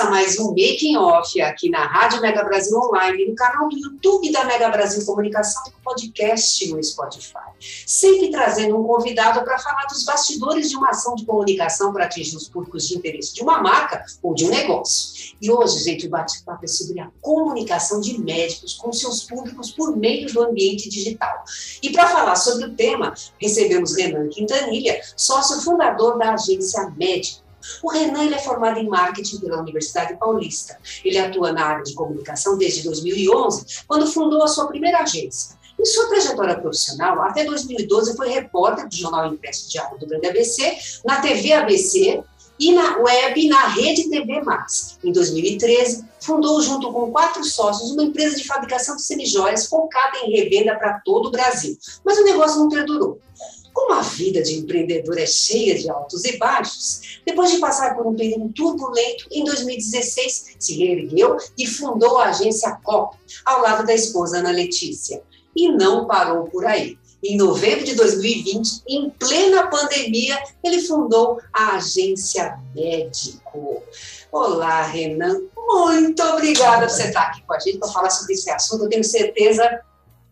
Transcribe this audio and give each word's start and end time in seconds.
Começa 0.00 0.10
mais 0.10 0.38
um 0.38 0.48
Making 0.48 0.96
Off 0.96 1.40
aqui 1.42 1.68
na 1.68 1.84
Rádio 1.84 2.22
Mega 2.22 2.42
Brasil 2.42 2.78
Online, 2.78 3.26
no 3.26 3.34
canal 3.34 3.68
do 3.68 3.76
YouTube 3.76 4.32
da 4.32 4.44
Mega 4.44 4.70
Brasil 4.70 5.04
Comunicação 5.04 5.62
e 5.66 5.82
podcast 5.82 6.70
no 6.70 6.82
Spotify. 6.82 7.50
Sempre 7.86 8.30
trazendo 8.30 8.78
um 8.78 8.84
convidado 8.84 9.44
para 9.44 9.58
falar 9.58 9.84
dos 9.86 10.04
bastidores 10.04 10.70
de 10.70 10.76
uma 10.76 10.90
ação 10.90 11.14
de 11.14 11.26
comunicação 11.26 11.92
para 11.92 12.06
atingir 12.06 12.36
os 12.36 12.48
públicos 12.48 12.88
de 12.88 12.96
interesse 12.96 13.34
de 13.34 13.42
uma 13.42 13.60
marca 13.60 14.02
ou 14.22 14.32
de 14.32 14.46
um 14.46 14.48
negócio. 14.48 15.34
E 15.40 15.50
hoje, 15.50 15.84
gente, 15.84 16.06
o 16.06 16.10
bate-papo 16.10 16.64
é 16.64 16.68
sobre 16.68 17.00
a 17.00 17.10
comunicação 17.20 18.00
de 18.00 18.18
médicos 18.18 18.74
com 18.74 18.92
seus 18.92 19.24
públicos 19.24 19.70
por 19.70 19.94
meio 19.94 20.32
do 20.32 20.42
ambiente 20.42 20.88
digital. 20.88 21.44
E 21.82 21.90
para 21.90 22.06
falar 22.06 22.36
sobre 22.36 22.66
o 22.66 22.74
tema, 22.74 23.12
recebemos 23.38 23.96
Renan 23.96 24.28
Quintanilha, 24.28 24.98
sócio 25.14 25.60
fundador 25.60 26.16
da 26.16 26.32
agência 26.32 26.90
Médico 26.96 27.49
o 27.82 27.90
Renan 27.90 28.24
ele 28.24 28.34
é 28.34 28.38
formado 28.38 28.78
em 28.78 28.88
marketing 28.88 29.38
pela 29.38 29.60
Universidade 29.60 30.16
Paulista. 30.16 30.78
Ele 31.04 31.18
atua 31.18 31.52
na 31.52 31.64
área 31.64 31.82
de 31.82 31.94
comunicação 31.94 32.56
desde 32.56 32.82
2011, 32.82 33.84
quando 33.86 34.06
fundou 34.06 34.42
a 34.42 34.48
sua 34.48 34.66
primeira 34.66 34.98
agência. 34.98 35.58
Em 35.78 35.84
sua 35.84 36.08
trajetória 36.08 36.58
profissional, 36.58 37.22
até 37.22 37.44
2012 37.44 38.14
foi 38.16 38.28
repórter 38.28 38.86
do 38.86 38.94
jornal 38.94 39.32
impresso 39.32 39.70
Diário 39.70 39.98
do 39.98 40.06
Grande 40.06 40.26
ABC, 40.26 40.76
na 41.04 41.22
TV 41.22 41.52
ABC 41.54 42.22
e 42.58 42.72
na 42.72 42.98
web 42.98 43.48
na 43.48 43.68
Rede 43.68 44.10
TV 44.10 44.42
Max. 44.42 44.98
Em 45.02 45.10
2013, 45.10 46.04
fundou 46.20 46.60
junto 46.60 46.92
com 46.92 47.10
quatro 47.10 47.42
sócios 47.42 47.90
uma 47.92 48.02
empresa 48.02 48.36
de 48.36 48.46
fabricação 48.46 48.96
de 48.96 49.02
semijoias 49.02 49.66
focada 49.66 50.18
em 50.18 50.30
revenda 50.30 50.76
para 50.76 51.00
todo 51.02 51.28
o 51.28 51.30
Brasil. 51.30 51.78
Mas 52.04 52.18
o 52.18 52.24
negócio 52.24 52.58
não 52.58 52.68
perdurou. 52.68 53.18
Como 53.72 53.94
a 53.94 54.02
vida 54.02 54.42
de 54.42 54.58
empreendedor 54.58 55.18
é 55.18 55.26
cheia 55.26 55.78
de 55.78 55.88
altos 55.88 56.24
e 56.24 56.36
baixos, 56.36 57.20
depois 57.24 57.50
de 57.50 57.58
passar 57.58 57.96
por 57.96 58.06
um 58.06 58.14
período 58.14 58.52
turbulento, 58.52 59.26
em 59.30 59.44
2016 59.44 60.56
se 60.58 60.76
reergueu 60.76 61.36
e 61.58 61.66
fundou 61.66 62.18
a 62.18 62.30
agência 62.30 62.78
COP, 62.82 63.16
ao 63.44 63.62
lado 63.62 63.86
da 63.86 63.94
esposa 63.94 64.38
Ana 64.38 64.50
Letícia. 64.50 65.22
E 65.54 65.68
não 65.68 66.06
parou 66.06 66.44
por 66.44 66.64
aí. 66.64 66.98
Em 67.22 67.36
novembro 67.36 67.84
de 67.84 67.94
2020, 67.94 68.82
em 68.88 69.10
plena 69.10 69.66
pandemia, 69.66 70.42
ele 70.64 70.80
fundou 70.80 71.38
a 71.52 71.76
agência 71.76 72.58
Médico. 72.74 73.82
Olá, 74.32 74.82
Renan. 74.82 75.42
Muito 75.54 76.22
obrigada 76.22 76.86
por 76.86 76.94
você 76.94 77.08
estar 77.08 77.22
aqui 77.24 77.42
com 77.42 77.52
a 77.52 77.58
gente 77.58 77.78
para 77.78 77.88
falar 77.88 78.10
sobre 78.10 78.32
esse 78.32 78.50
assunto. 78.50 78.84
Eu 78.84 78.88
tenho 78.88 79.04
certeza 79.04 79.82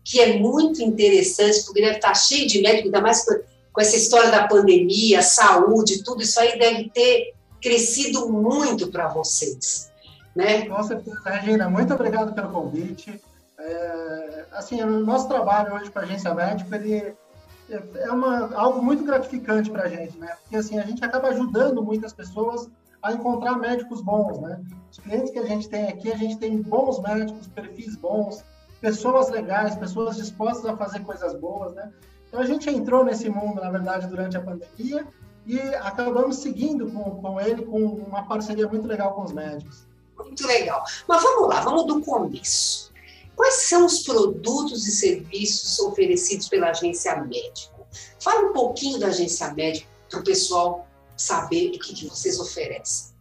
que 0.03 0.19
é 0.19 0.37
muito 0.37 0.81
interessante, 0.81 1.63
porque 1.65 1.81
deve 1.81 1.95
estar 1.95 2.15
cheio 2.15 2.47
de 2.47 2.61
médicos, 2.61 2.85
ainda 2.85 3.01
mais 3.01 3.25
com 3.25 3.81
essa 3.81 3.95
história 3.95 4.31
da 4.31 4.47
pandemia, 4.47 5.21
saúde, 5.21 6.03
tudo 6.03 6.21
isso 6.21 6.39
aí 6.39 6.57
deve 6.57 6.89
ter 6.89 7.33
crescido 7.61 8.29
muito 8.29 8.87
para 8.87 9.07
vocês. 9.07 9.91
Né? 10.35 10.67
Com 10.67 10.81
certeza, 10.83 11.29
Regina, 11.29 11.69
muito 11.69 11.93
obrigado 11.93 12.33
pelo 12.33 12.49
convite. 12.49 13.21
É, 13.59 14.45
assim, 14.53 14.81
o 14.81 14.99
nosso 15.05 15.27
trabalho 15.27 15.73
hoje 15.73 15.91
com 15.91 15.99
a 15.99 16.03
agência 16.03 16.33
médica, 16.33 16.75
ele 16.77 17.13
é 17.95 18.11
uma, 18.11 18.53
algo 18.55 18.81
muito 18.81 19.03
gratificante 19.03 19.69
para 19.69 19.83
a 19.83 19.87
gente, 19.87 20.17
né? 20.17 20.35
Porque 20.41 20.55
assim, 20.55 20.79
a 20.79 20.83
gente 20.83 21.03
acaba 21.03 21.27
ajudando 21.29 21.83
muitas 21.83 22.13
pessoas 22.13 22.69
a 23.01 23.13
encontrar 23.13 23.57
médicos 23.57 24.01
bons, 24.01 24.39
né? 24.39 24.59
Os 24.91 24.99
clientes 24.99 25.31
que 25.31 25.39
a 25.39 25.45
gente 25.45 25.69
tem 25.69 25.87
aqui, 25.87 26.11
a 26.11 26.17
gente 26.17 26.37
tem 26.37 26.61
bons 26.61 26.99
médicos, 27.01 27.47
perfis 27.47 27.95
bons, 27.95 28.43
pessoas 28.81 29.29
legais, 29.29 29.75
pessoas 29.75 30.15
dispostas 30.15 30.65
a 30.65 30.77
fazer 30.77 31.01
coisas 31.01 31.33
boas, 31.35 31.73
né? 31.73 31.91
Então 32.27 32.39
a 32.39 32.45
gente 32.45 32.69
entrou 32.69 33.03
nesse 33.03 33.29
mundo, 33.29 33.59
na 33.59 33.71
verdade, 33.71 34.07
durante 34.07 34.37
a 34.37 34.41
pandemia 34.41 35.05
e 35.45 35.59
acabamos 35.59 36.37
seguindo 36.37 36.91
com, 36.91 37.21
com 37.21 37.41
ele, 37.41 37.65
com 37.65 37.79
uma 37.79 38.27
parceria 38.27 38.67
muito 38.67 38.87
legal 38.87 39.13
com 39.13 39.23
os 39.23 39.33
médicos. 39.33 39.87
Muito 40.15 40.45
legal. 40.45 40.83
Mas 41.07 41.23
vamos 41.23 41.49
lá, 41.49 41.61
vamos 41.61 41.87
do 41.87 42.01
começo. 42.01 42.91
Quais 43.35 43.67
são 43.67 43.85
os 43.85 44.03
produtos 44.03 44.85
e 44.85 44.91
serviços 44.91 45.79
oferecidos 45.79 46.49
pela 46.49 46.69
agência 46.69 47.15
médico? 47.23 47.87
Fala 48.19 48.49
um 48.49 48.53
pouquinho 48.53 48.99
da 48.99 49.07
agência 49.07 49.51
médico 49.53 49.87
para 50.09 50.19
o 50.19 50.23
pessoal 50.23 50.85
saber 51.15 51.69
o 51.69 51.71
que, 51.79 51.93
que 51.93 52.07
vocês 52.07 52.39
oferecem. 52.39 53.13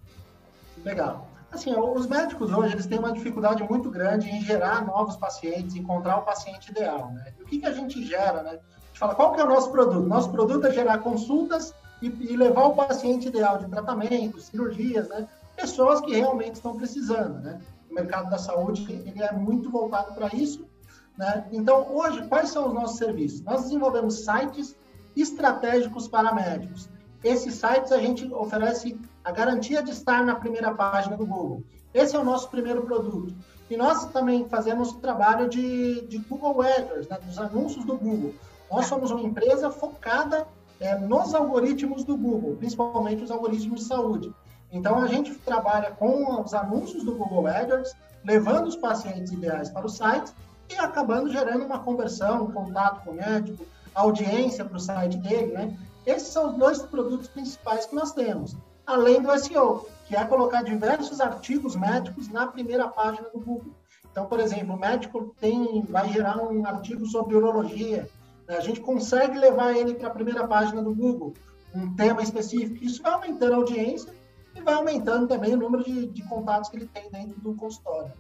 Legal. 0.85 1.28
Assim, 1.51 1.75
os 1.75 2.07
médicos 2.07 2.53
hoje 2.53 2.75
eles 2.75 2.87
têm 2.87 2.99
uma 2.99 3.13
dificuldade 3.13 3.63
muito 3.69 3.91
grande 3.91 4.29
em 4.29 4.43
gerar 4.43 4.85
novos 4.85 5.17
pacientes, 5.17 5.75
encontrar 5.75 6.19
o 6.19 6.23
paciente 6.23 6.71
ideal. 6.71 7.11
Né? 7.13 7.33
E 7.39 7.43
o 7.43 7.47
que, 7.47 7.59
que 7.59 7.67
a 7.67 7.73
gente 7.73 8.05
gera? 8.05 8.43
Né? 8.43 8.51
A 8.51 8.87
gente 8.87 8.99
fala, 8.99 9.15
qual 9.15 9.33
que 9.33 9.41
é 9.41 9.45
o 9.45 9.49
nosso 9.49 9.71
produto? 9.71 10.07
Nosso 10.07 10.31
produto 10.31 10.67
é 10.67 10.71
gerar 10.71 10.99
consultas 10.99 11.75
e, 12.03 12.07
e 12.07 12.37
levar 12.37 12.67
o 12.67 12.75
paciente 12.75 13.29
ideal 13.29 13.59
de 13.59 13.67
tratamento, 13.69 14.39
cirurgias, 14.41 15.09
né? 15.09 15.27
pessoas 15.57 16.01
que 16.03 16.15
realmente 16.15 16.57
estão 16.57 16.77
precisando. 16.77 17.41
Né? 17.41 17.61
O 17.91 17.95
mercado 17.95 18.29
da 18.29 18.39
saúde 18.39 18.85
ele 19.07 19.23
é 19.23 19.33
muito 19.33 19.71
voltado 19.71 20.15
para 20.15 20.29
isso. 20.35 20.69
Né? 21.17 21.47
Então, 21.51 21.97
hoje, 21.97 22.27
quais 22.29 22.51
são 22.51 22.69
os 22.69 22.75
nossos 22.75 22.99
serviços? 22.99 23.41
Nós 23.41 23.63
desenvolvemos 23.63 24.25
sites 24.25 24.77
estratégicos 25.17 26.07
para 26.07 26.33
médicos. 26.33 26.91
Esses 27.23 27.55
sites 27.55 27.91
a 27.91 27.99
gente 27.99 28.33
oferece 28.33 28.99
a 29.25 29.33
garantia 29.33 29.83
de 29.83 29.91
estar 29.91 30.25
na 30.25 30.37
primeira 30.37 30.73
página 30.73 31.17
do 31.17 31.27
Google. 31.27 31.65
Esse 31.93 32.15
é 32.15 32.19
o 32.19 32.25
nosso 32.25 32.49
primeiro 32.49 32.83
produto. 32.83 33.35
E 33.69 33.77
nós 33.77 34.07
também 34.07 34.49
fazemos 34.49 34.93
trabalho 34.95 35.49
de, 35.49 36.03
de 36.07 36.19
Google 36.19 36.63
AdWords, 36.63 37.09
né, 37.09 37.19
dos 37.25 37.39
anúncios 37.39 37.85
do 37.85 37.97
Google. 37.97 38.35
Nós 38.71 38.87
somos 38.87 39.11
uma 39.11 39.21
empresa 39.21 39.71
focada 39.71 40.47
é, 40.81 40.97
nos 40.97 41.35
algoritmos 41.35 42.05
do 42.05 42.17
Google, 42.17 42.57
principalmente 42.57 43.23
os 43.23 43.31
algoritmos 43.31 43.81
de 43.81 43.87
saúde. 43.87 44.33
Então, 44.71 44.99
a 44.99 45.07
gente 45.07 45.35
trabalha 45.35 45.91
com 45.91 46.41
os 46.41 46.55
anúncios 46.55 47.03
do 47.05 47.15
Google 47.15 47.47
AdWords, 47.47 47.95
levando 48.25 48.69
os 48.69 48.77
pacientes 48.77 49.33
ideais 49.33 49.71
para 49.71 49.87
o 49.87 49.89
site 49.89 50.33
e 50.71 50.75
acabando 50.77 51.31
gerando 51.31 51.65
uma 51.65 51.81
conversão, 51.81 52.45
um 52.45 52.53
contato 52.53 53.03
com 53.05 53.11
o 53.11 53.15
médico, 53.15 53.67
audiência 53.95 54.65
para 54.65 54.77
o 54.77 54.81
site 54.81 55.17
dele, 55.19 55.53
né? 55.53 55.77
Esses 56.09 56.29
são 56.29 56.49
os 56.49 56.57
dois 56.57 56.81
produtos 56.81 57.29
principais 57.29 57.85
que 57.85 57.95
nós 57.95 58.13
temos, 58.13 58.57
além 58.87 59.21
do 59.21 59.39
SEO, 59.39 59.87
que 60.07 60.17
é 60.17 60.25
colocar 60.25 60.63
diversos 60.63 61.21
artigos 61.21 61.77
médicos 61.77 62.29
na 62.29 62.47
primeira 62.47 62.89
página 62.89 63.29
do 63.29 63.39
Google. 63.39 63.75
Então, 64.11 64.25
por 64.25 64.41
exemplo, 64.41 64.75
o 64.75 64.79
médico 64.79 65.35
tem, 65.39 65.83
vai 65.83 66.09
gerar 66.11 66.39
um 66.39 66.65
artigo 66.65 67.05
sobre 67.05 67.37
urologia, 67.37 68.09
né? 68.49 68.57
a 68.57 68.61
gente 68.61 68.81
consegue 68.81 69.39
levar 69.39 69.77
ele 69.77 69.97
para 69.97 70.09
a 70.09 70.11
primeira 70.11 70.49
página 70.49 70.83
do 70.83 70.95
Google, 70.95 71.35
um 71.75 71.95
tema 71.95 72.23
específico. 72.23 72.83
Isso 72.83 73.03
vai 73.03 73.13
aumentando 73.13 73.53
a 73.53 73.57
audiência 73.57 74.15
e 74.55 74.63
vai 74.63 74.73
aumentando 74.73 75.29
também 75.29 75.53
o 75.53 75.59
número 75.59 75.85
de, 75.85 76.07
de 76.07 76.23
contatos 76.27 76.71
que 76.71 76.79
ele 76.79 76.87
tem 76.87 77.11
dentro 77.11 77.39
do 77.39 77.55
consultório. 77.55 78.15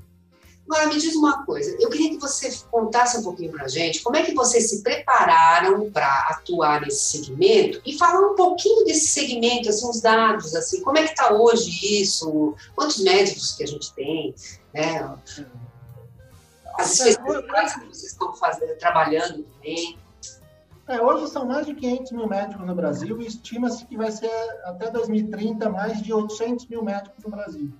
Agora, 0.70 0.86
me 0.88 0.98
diz 0.98 1.16
uma 1.16 1.46
coisa, 1.46 1.74
eu 1.80 1.88
queria 1.88 2.10
que 2.10 2.18
você 2.18 2.54
contasse 2.70 3.16
um 3.16 3.22
pouquinho 3.22 3.50
para 3.50 3.64
a 3.64 3.68
gente 3.68 4.02
como 4.02 4.16
é 4.16 4.22
que 4.22 4.34
vocês 4.34 4.68
se 4.68 4.82
prepararam 4.82 5.90
para 5.90 6.28
atuar 6.28 6.82
nesse 6.82 7.18
segmento 7.18 7.80
e 7.86 7.96
falar 7.96 8.20
um 8.20 8.34
pouquinho 8.34 8.84
desse 8.84 9.06
segmento, 9.08 9.70
assim, 9.70 9.88
os 9.88 10.02
dados, 10.02 10.54
assim, 10.54 10.82
como 10.82 10.98
é 10.98 11.04
que 11.04 11.12
está 11.12 11.32
hoje 11.32 12.02
isso, 12.02 12.54
quantos 12.74 12.98
médicos 12.98 13.52
que 13.56 13.64
a 13.64 13.66
gente 13.66 13.94
tem, 13.94 14.34
né? 14.74 15.16
as 16.78 17.00
especialidades 17.00 17.74
que 17.74 17.86
vocês 17.86 18.12
estão 18.12 18.34
fazendo, 18.34 18.76
trabalhando 18.76 19.42
também. 19.44 19.98
É, 20.86 21.02
hoje 21.02 21.28
são 21.28 21.46
mais 21.46 21.66
de 21.66 21.74
500 21.74 22.12
mil 22.12 22.28
médicos 22.28 22.66
no 22.66 22.74
Brasil 22.74 23.20
e 23.20 23.26
estima-se 23.26 23.86
que 23.86 23.96
vai 23.96 24.12
ser 24.12 24.30
até 24.64 24.90
2030 24.90 25.68
mais 25.70 26.02
de 26.02 26.12
800 26.12 26.66
mil 26.68 26.84
médicos 26.84 27.24
no 27.24 27.30
Brasil. 27.30 27.72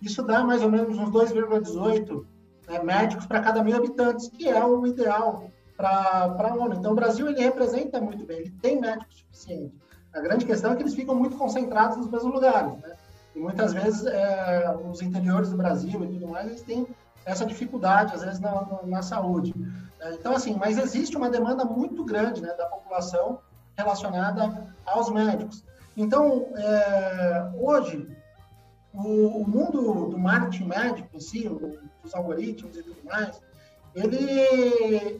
Isso 0.00 0.22
dá 0.22 0.44
mais 0.44 0.62
ou 0.62 0.70
menos 0.70 0.96
uns 0.96 1.10
2,18 1.10 2.24
né, 2.66 2.82
médicos 2.82 3.26
para 3.26 3.40
cada 3.40 3.62
mil 3.62 3.76
habitantes, 3.76 4.28
que 4.28 4.48
é 4.48 4.64
o 4.64 4.86
ideal 4.86 5.50
para 5.76 6.34
a 6.38 6.54
ONU. 6.54 6.74
Então, 6.74 6.92
o 6.92 6.94
Brasil 6.94 7.28
ele 7.28 7.40
representa 7.40 8.00
muito 8.00 8.24
bem, 8.24 8.38
ele 8.38 8.50
tem 8.62 8.80
médicos 8.80 9.18
suficientes. 9.18 9.78
A 10.12 10.20
grande 10.20 10.46
questão 10.46 10.72
é 10.72 10.76
que 10.76 10.82
eles 10.82 10.94
ficam 10.94 11.14
muito 11.14 11.36
concentrados 11.36 11.96
nos 11.98 12.08
mesmos 12.08 12.32
lugares, 12.32 12.72
né? 12.78 12.94
E 13.34 13.38
muitas 13.38 13.74
vezes 13.74 14.06
é, 14.06 14.74
os 14.90 15.02
interiores 15.02 15.50
do 15.50 15.58
Brasil 15.58 16.02
e 16.02 16.08
tudo 16.08 16.28
mais, 16.28 16.46
eles 16.46 16.62
têm 16.62 16.86
essa 17.26 17.44
dificuldade, 17.44 18.14
às 18.14 18.22
vezes, 18.22 18.40
na, 18.40 18.66
na 18.84 19.02
saúde. 19.02 19.52
Né? 19.54 20.16
Então, 20.18 20.34
assim, 20.34 20.56
mas 20.58 20.78
existe 20.78 21.16
uma 21.18 21.28
demanda 21.28 21.64
muito 21.64 22.02
grande 22.02 22.40
né, 22.40 22.54
da 22.54 22.64
população 22.64 23.40
relacionada 23.76 24.72
aos 24.86 25.10
médicos. 25.10 25.62
Então, 25.94 26.46
é, 26.56 27.50
hoje, 27.58 28.08
o, 28.96 29.42
o, 29.42 29.48
mundo 29.48 30.06
do 30.06 30.18
marketing 30.18 30.64
médico 30.64 31.08
em 31.14 31.20
si, 31.20 31.48
os 32.02 32.14
algoritmos 32.14 32.76
e 32.76 32.82
tudo 32.82 33.04
mais, 33.04 33.40
ele, 33.94 34.20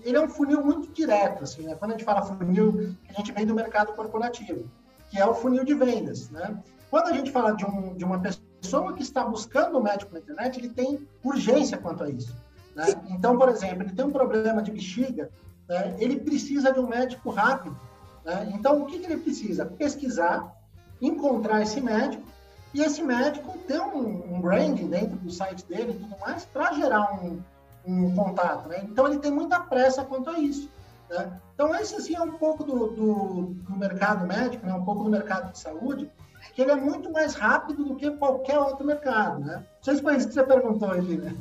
ele 0.04 0.16
é 0.16 0.20
um 0.20 0.28
funil 0.28 0.64
muito 0.64 0.92
direto. 0.92 1.44
Assim, 1.44 1.62
né? 1.62 1.74
Quando 1.74 1.92
a 1.92 1.94
gente 1.94 2.04
fala 2.04 2.22
funil, 2.22 2.94
a 3.08 3.12
gente 3.12 3.32
vem 3.32 3.46
do 3.46 3.54
mercado 3.54 3.92
corporativo, 3.92 4.70
que 5.10 5.18
é 5.18 5.26
o 5.26 5.34
funil 5.34 5.64
de 5.64 5.74
vendas. 5.74 6.30
Né? 6.30 6.58
Quando 6.90 7.08
a 7.08 7.12
gente 7.12 7.30
fala 7.30 7.52
de, 7.52 7.64
um, 7.66 7.94
de 7.94 8.04
uma 8.04 8.20
pessoa 8.20 8.94
que 8.94 9.02
está 9.02 9.24
buscando 9.24 9.78
um 9.78 9.82
médico 9.82 10.12
na 10.14 10.20
internet, 10.20 10.58
ele 10.58 10.70
tem 10.70 11.06
urgência 11.22 11.76
quanto 11.76 12.04
a 12.04 12.10
isso. 12.10 12.34
Né? 12.74 12.86
Então, 13.10 13.38
por 13.38 13.48
exemplo, 13.50 13.82
ele 13.82 13.92
tem 13.92 14.04
um 14.04 14.12
problema 14.12 14.62
de 14.62 14.70
bexiga, 14.70 15.30
né? 15.68 15.96
ele 15.98 16.20
precisa 16.20 16.72
de 16.72 16.80
um 16.80 16.86
médico 16.86 17.30
rápido. 17.30 17.78
Né? 18.24 18.52
Então, 18.54 18.82
o 18.82 18.86
que, 18.86 18.98
que 18.98 19.06
ele 19.06 19.18
precisa? 19.18 19.66
Pesquisar, 19.66 20.54
encontrar 21.00 21.62
esse 21.62 21.80
médico 21.80 22.35
e 22.74 22.82
esse 22.82 23.02
médico 23.02 23.56
ter 23.66 23.80
um, 23.80 24.36
um 24.36 24.40
branding 24.40 24.88
dentro 24.88 25.16
do 25.16 25.30
site 25.30 25.64
dele 25.66 25.92
e 25.92 25.98
tudo 25.98 26.16
mais 26.20 26.44
para 26.44 26.72
gerar 26.72 27.14
um, 27.14 27.40
um 27.86 28.14
contato. 28.14 28.68
Né? 28.68 28.80
Então, 28.84 29.06
ele 29.06 29.18
tem 29.18 29.30
muita 29.30 29.60
pressa 29.60 30.04
quanto 30.04 30.30
a 30.30 30.38
isso. 30.38 30.68
Né? 31.08 31.40
Então, 31.54 31.74
esse 31.74 31.94
assim, 31.94 32.14
é 32.14 32.20
um 32.20 32.32
pouco 32.32 32.64
do, 32.64 32.88
do, 32.88 33.42
do 33.54 33.76
mercado 33.76 34.26
médico, 34.26 34.66
né? 34.66 34.74
um 34.74 34.84
pouco 34.84 35.04
do 35.04 35.10
mercado 35.10 35.52
de 35.52 35.58
saúde, 35.58 36.10
que 36.54 36.62
ele 36.62 36.70
é 36.70 36.76
muito 36.76 37.10
mais 37.10 37.34
rápido 37.34 37.84
do 37.84 37.96
que 37.96 38.10
qualquer 38.12 38.58
outro 38.58 38.84
mercado. 38.86 39.40
Né? 39.40 39.56
Não 39.56 39.82
sei 39.82 39.96
se 39.96 40.02
foi 40.02 40.16
isso 40.16 40.28
que 40.28 40.34
você 40.34 40.42
perguntou, 40.42 40.90
ali, 40.90 41.18
né? 41.18 41.32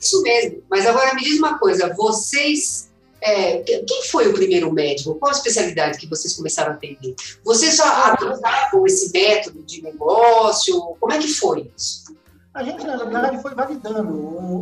Isso 0.00 0.22
mesmo. 0.22 0.62
Mas 0.70 0.86
agora 0.86 1.14
me 1.14 1.22
diz 1.22 1.38
uma 1.38 1.58
coisa: 1.58 1.92
vocês. 1.94 2.87
É, 3.20 3.58
quem 3.58 4.04
foi 4.04 4.28
o 4.28 4.32
primeiro 4.32 4.72
médico? 4.72 5.14
Qual 5.16 5.30
a 5.30 5.34
especialidade 5.34 5.98
que 5.98 6.06
vocês 6.06 6.36
começaram 6.36 6.72
a 6.72 6.74
atender? 6.74 7.14
Vocês 7.44 7.76
já 7.76 8.12
adotavam 8.12 8.86
esse 8.86 9.12
método 9.12 9.62
de 9.64 9.82
negócio? 9.82 10.96
Como 11.00 11.12
é 11.12 11.18
que 11.18 11.28
foi 11.28 11.70
isso? 11.76 12.16
A 12.54 12.62
gente, 12.62 12.86
na 12.86 12.96
verdade, 12.96 13.40
foi 13.42 13.54
validando 13.54 14.12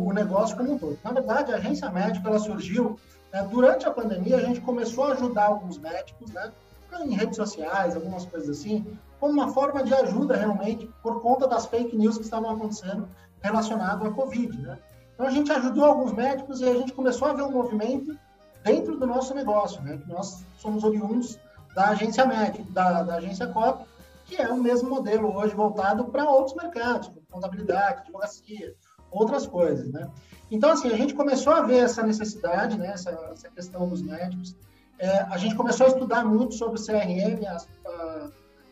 o, 0.07 0.13
negócio 0.13 0.55
como 0.57 0.73
um 0.73 0.77
todo. 0.77 0.99
Na 1.03 1.11
verdade, 1.11 1.51
a 1.51 1.55
agência 1.55 1.89
médica 1.89 2.27
ela 2.27 2.39
surgiu 2.39 2.99
né, 3.31 3.47
durante 3.49 3.85
a 3.85 3.91
pandemia. 3.91 4.37
A 4.37 4.41
gente 4.41 4.61
começou 4.61 5.05
a 5.05 5.13
ajudar 5.13 5.45
alguns 5.45 5.77
médicos, 5.77 6.31
né, 6.31 6.51
em 7.01 7.15
redes 7.15 7.35
sociais, 7.35 7.95
algumas 7.95 8.25
coisas 8.25 8.57
assim, 8.57 8.85
como 9.19 9.33
uma 9.33 9.53
forma 9.53 9.83
de 9.83 9.93
ajuda 9.93 10.35
realmente 10.35 10.89
por 11.01 11.21
conta 11.21 11.47
das 11.47 11.65
fake 11.65 11.95
news 11.95 12.17
que 12.17 12.23
estavam 12.23 12.51
acontecendo 12.51 13.07
relacionado 13.41 14.07
à 14.07 14.11
Covid, 14.11 14.57
né? 14.61 14.77
Então 15.13 15.25
a 15.25 15.31
gente 15.31 15.51
ajudou 15.51 15.85
alguns 15.85 16.13
médicos 16.13 16.61
e 16.61 16.65
a 16.65 16.73
gente 16.73 16.93
começou 16.93 17.27
a 17.27 17.33
ver 17.33 17.41
um 17.41 17.51
movimento 17.51 18.17
dentro 18.67 18.97
do 18.97 19.07
nosso 19.07 19.33
negócio, 19.33 19.81
né? 19.81 19.97
Que 19.97 20.09
nós 20.09 20.45
somos 20.57 20.83
oriundos 20.83 21.39
da 21.73 21.89
agência 21.89 22.25
médica, 22.25 22.63
da, 22.71 23.03
da 23.03 23.15
agência 23.15 23.47
COP, 23.47 23.85
que 24.25 24.35
é 24.35 24.49
o 24.49 24.57
mesmo 24.57 24.89
modelo 24.89 25.33
hoje 25.35 25.55
voltado 25.55 26.05
para 26.05 26.29
outros 26.29 26.55
mercados, 26.55 27.07
como 27.07 27.21
contabilidade, 27.31 28.01
advocacia, 28.01 28.75
outras 29.09 29.47
coisas, 29.47 29.89
né? 29.91 30.09
Então, 30.51 30.71
assim, 30.71 30.89
a 30.89 30.97
gente 30.97 31.13
começou 31.13 31.53
a 31.53 31.61
ver 31.61 31.83
essa 31.83 32.03
necessidade, 32.03 32.77
né? 32.77 32.87
Essa, 32.87 33.11
essa 33.31 33.49
questão 33.49 33.87
dos 33.87 34.01
médicos. 34.01 34.55
É, 34.99 35.19
a 35.19 35.37
gente 35.37 35.55
começou 35.55 35.85
a 35.85 35.89
estudar 35.89 36.25
muito 36.25 36.55
sobre 36.55 36.81
CRM, 36.81 37.45
as, 37.47 37.67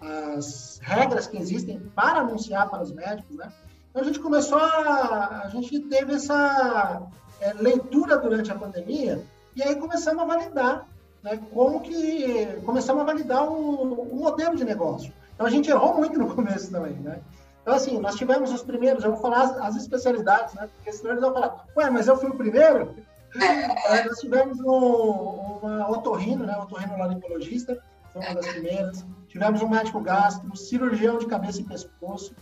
as 0.01 0.79
regras 0.81 1.27
que 1.27 1.37
existem 1.37 1.79
para 1.95 2.19
anunciar 2.21 2.69
para 2.69 2.83
os 2.83 2.91
médicos, 2.91 3.35
né? 3.35 3.51
Então 3.89 4.01
a 4.01 4.05
gente 4.05 4.19
começou 4.19 4.57
a. 4.57 5.43
A 5.45 5.49
gente 5.49 5.79
teve 5.81 6.13
essa 6.13 7.07
é, 7.39 7.53
leitura 7.53 8.17
durante 8.17 8.51
a 8.51 8.55
pandemia 8.55 9.23
e 9.55 9.63
aí 9.63 9.75
começamos 9.75 10.21
a 10.21 10.25
validar, 10.25 10.87
né? 11.23 11.39
Como 11.53 11.81
que. 11.81 12.61
Começamos 12.65 13.01
a 13.01 13.05
validar 13.05 13.49
o, 13.49 13.93
o 13.93 14.15
modelo 14.15 14.55
de 14.55 14.63
negócio. 14.63 15.13
Então 15.33 15.45
a 15.45 15.49
gente 15.49 15.69
errou 15.69 15.95
muito 15.95 16.17
no 16.17 16.33
começo 16.33 16.71
também, 16.71 16.93
né? 16.93 17.19
Então, 17.61 17.73
assim, 17.73 17.99
nós 17.99 18.15
tivemos 18.15 18.51
os 18.51 18.61
primeiros, 18.61 19.03
eu 19.03 19.13
vou 19.13 19.19
falar 19.19 19.41
as, 19.41 19.57
as 19.57 19.75
especialidades, 19.75 20.53
né? 20.53 20.69
Porque 20.75 20.91
senão 20.91 21.11
eles 21.11 21.23
vão 21.23 21.33
falar, 21.33 21.65
ué, 21.75 21.89
mas 21.89 22.07
eu 22.07 22.15
fui 22.15 22.29
o 22.29 22.35
primeiro? 22.35 22.93
É, 23.37 24.05
nós 24.05 24.19
tivemos 24.19 24.57
um, 24.61 25.59
uma 25.61 25.91
otorrino, 25.91 26.45
né? 26.45 26.55
Otorrino 26.57 26.97
laringologista, 26.97 27.77
foi 28.13 28.21
uma 28.21 28.35
das 28.35 28.47
primeiras. 28.47 29.05
Tivemos 29.27 29.61
um 29.61 29.67
médico 29.67 29.99
gastro, 29.99 30.49
um 30.49 30.55
cirurgião 30.55 31.17
de 31.17 31.25
cabeça 31.25 31.59
e 31.59 31.65
pescoço, 31.65 32.33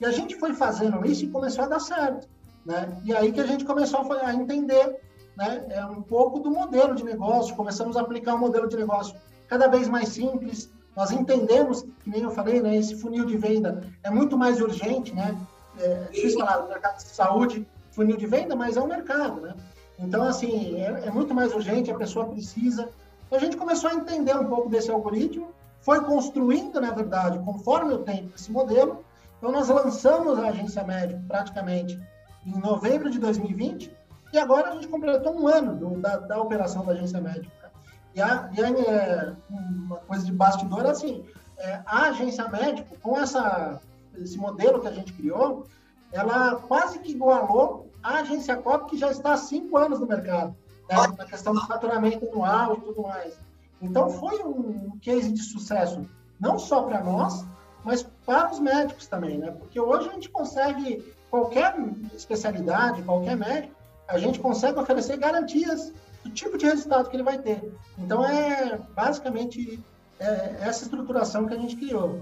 e 0.00 0.06
a 0.06 0.10
gente 0.10 0.36
foi 0.36 0.54
fazendo 0.54 1.04
isso 1.04 1.26
e 1.26 1.28
começou 1.28 1.64
a 1.64 1.68
dar 1.68 1.80
certo. 1.80 2.26
Né? 2.64 2.98
E 3.04 3.14
aí 3.14 3.30
que 3.30 3.40
a 3.42 3.46
gente 3.46 3.66
começou 3.66 4.10
a 4.10 4.32
entender 4.32 4.98
né, 5.38 5.64
é 5.70 5.86
um 5.86 6.02
pouco 6.02 6.40
do 6.40 6.50
modelo 6.50 6.96
de 6.96 7.04
negócio, 7.04 7.54
começamos 7.54 7.96
a 7.96 8.00
aplicar 8.00 8.34
um 8.34 8.38
modelo 8.38 8.68
de 8.68 8.76
negócio 8.76 9.14
cada 9.46 9.68
vez 9.68 9.88
mais 9.88 10.08
simples. 10.08 10.68
Nós 10.96 11.12
entendemos, 11.12 11.82
que 12.02 12.10
nem 12.10 12.22
eu 12.22 12.30
falei, 12.32 12.60
né, 12.60 12.74
esse 12.74 12.96
funil 12.96 13.24
de 13.24 13.36
venda 13.36 13.84
é 14.02 14.10
muito 14.10 14.36
mais 14.36 14.60
urgente, 14.60 15.14
né? 15.14 15.38
É 15.78 16.08
falar 16.36 16.56
do 16.56 16.68
mercado 16.68 16.96
de 16.96 17.04
saúde, 17.04 17.64
funil 17.92 18.16
de 18.16 18.26
venda, 18.26 18.56
mas 18.56 18.76
é 18.76 18.80
um 18.80 18.88
mercado, 18.88 19.40
né? 19.40 19.54
Então, 19.96 20.24
assim, 20.24 20.74
é, 20.80 21.04
é 21.06 21.10
muito 21.10 21.32
mais 21.32 21.54
urgente, 21.54 21.88
a 21.88 21.96
pessoa 21.96 22.26
precisa. 22.26 22.88
E 23.30 23.36
a 23.36 23.38
gente 23.38 23.56
começou 23.56 23.90
a 23.90 23.94
entender 23.94 24.36
um 24.36 24.46
pouco 24.46 24.68
desse 24.68 24.90
algoritmo, 24.90 25.52
foi 25.82 26.00
construindo, 26.00 26.80
na 26.80 26.90
verdade, 26.90 27.38
conforme 27.44 27.94
o 27.94 27.98
tempo, 27.98 28.32
esse 28.34 28.50
modelo, 28.50 29.04
então, 29.38 29.52
nós 29.52 29.68
lançamos 29.68 30.36
a 30.36 30.48
agência 30.48 30.82
médica 30.82 31.22
praticamente 31.28 31.96
em 32.44 32.58
novembro 32.58 33.08
de 33.08 33.20
2020 33.20 33.96
e 34.32 34.38
agora 34.38 34.70
a 34.70 34.72
gente 34.72 34.88
completou 34.88 35.40
um 35.40 35.46
ano 35.46 35.74
do, 35.76 36.00
da, 36.00 36.18
da, 36.18 36.40
operação 36.40 36.84
da 36.84 36.92
agência 36.92 37.20
médica. 37.20 37.70
E, 38.14 38.20
a, 38.20 38.50
e 38.52 38.62
a, 38.62 38.68
é, 38.70 39.32
uma 39.48 39.96
coisa 39.96 40.24
de 40.24 40.32
bastidor 40.32 40.86
assim, 40.86 41.24
é, 41.58 41.80
a 41.86 42.08
agência 42.08 42.48
médica, 42.48 42.96
com 43.02 43.18
essa, 43.18 43.80
esse 44.16 44.36
modelo 44.36 44.80
que 44.80 44.88
a 44.88 44.92
gente 44.92 45.12
criou, 45.12 45.66
ela 46.12 46.56
quase 46.56 46.98
que 46.98 47.12
igualou 47.12 47.90
a 48.02 48.18
agência 48.18 48.56
COP, 48.56 48.90
que 48.90 48.98
já 48.98 49.10
está 49.10 49.32
há 49.32 49.36
cinco 49.36 49.76
anos 49.76 50.00
no 50.00 50.06
mercado, 50.06 50.54
né, 50.88 50.96
na 51.16 51.24
questão 51.24 51.52
do 51.52 51.66
faturamento 51.66 52.28
anual 52.30 52.76
e 52.76 52.80
tudo 52.80 53.02
mais. 53.02 53.38
Então, 53.80 54.10
foi 54.10 54.42
um 54.42 54.98
case 55.00 55.32
de 55.32 55.42
sucesso, 55.42 56.06
não 56.40 56.58
só 56.58 56.82
para 56.82 57.02
nós, 57.02 57.44
mas 57.84 58.02
para 58.26 58.50
os 58.50 58.58
médicos 58.58 59.06
também, 59.06 59.38
né? 59.38 59.50
Porque 59.52 59.78
hoje 59.78 60.08
a 60.08 60.12
gente 60.12 60.28
consegue, 60.28 61.14
qualquer 61.30 61.74
especialidade, 62.14 63.02
qualquer 63.02 63.36
médico, 63.36 63.74
a 64.08 64.18
gente 64.18 64.40
consegue 64.40 64.78
oferecer 64.78 65.16
garantias 65.16 65.92
do 66.24 66.30
tipo 66.30 66.56
de 66.56 66.66
resultado 66.66 67.08
que 67.08 67.16
ele 67.16 67.22
vai 67.22 67.38
ter. 67.38 67.62
Então, 67.96 68.24
é 68.24 68.78
basicamente 68.94 69.78
é 70.18 70.56
essa 70.60 70.84
estruturação 70.84 71.46
que 71.46 71.54
a 71.54 71.58
gente 71.58 71.76
criou. 71.76 72.20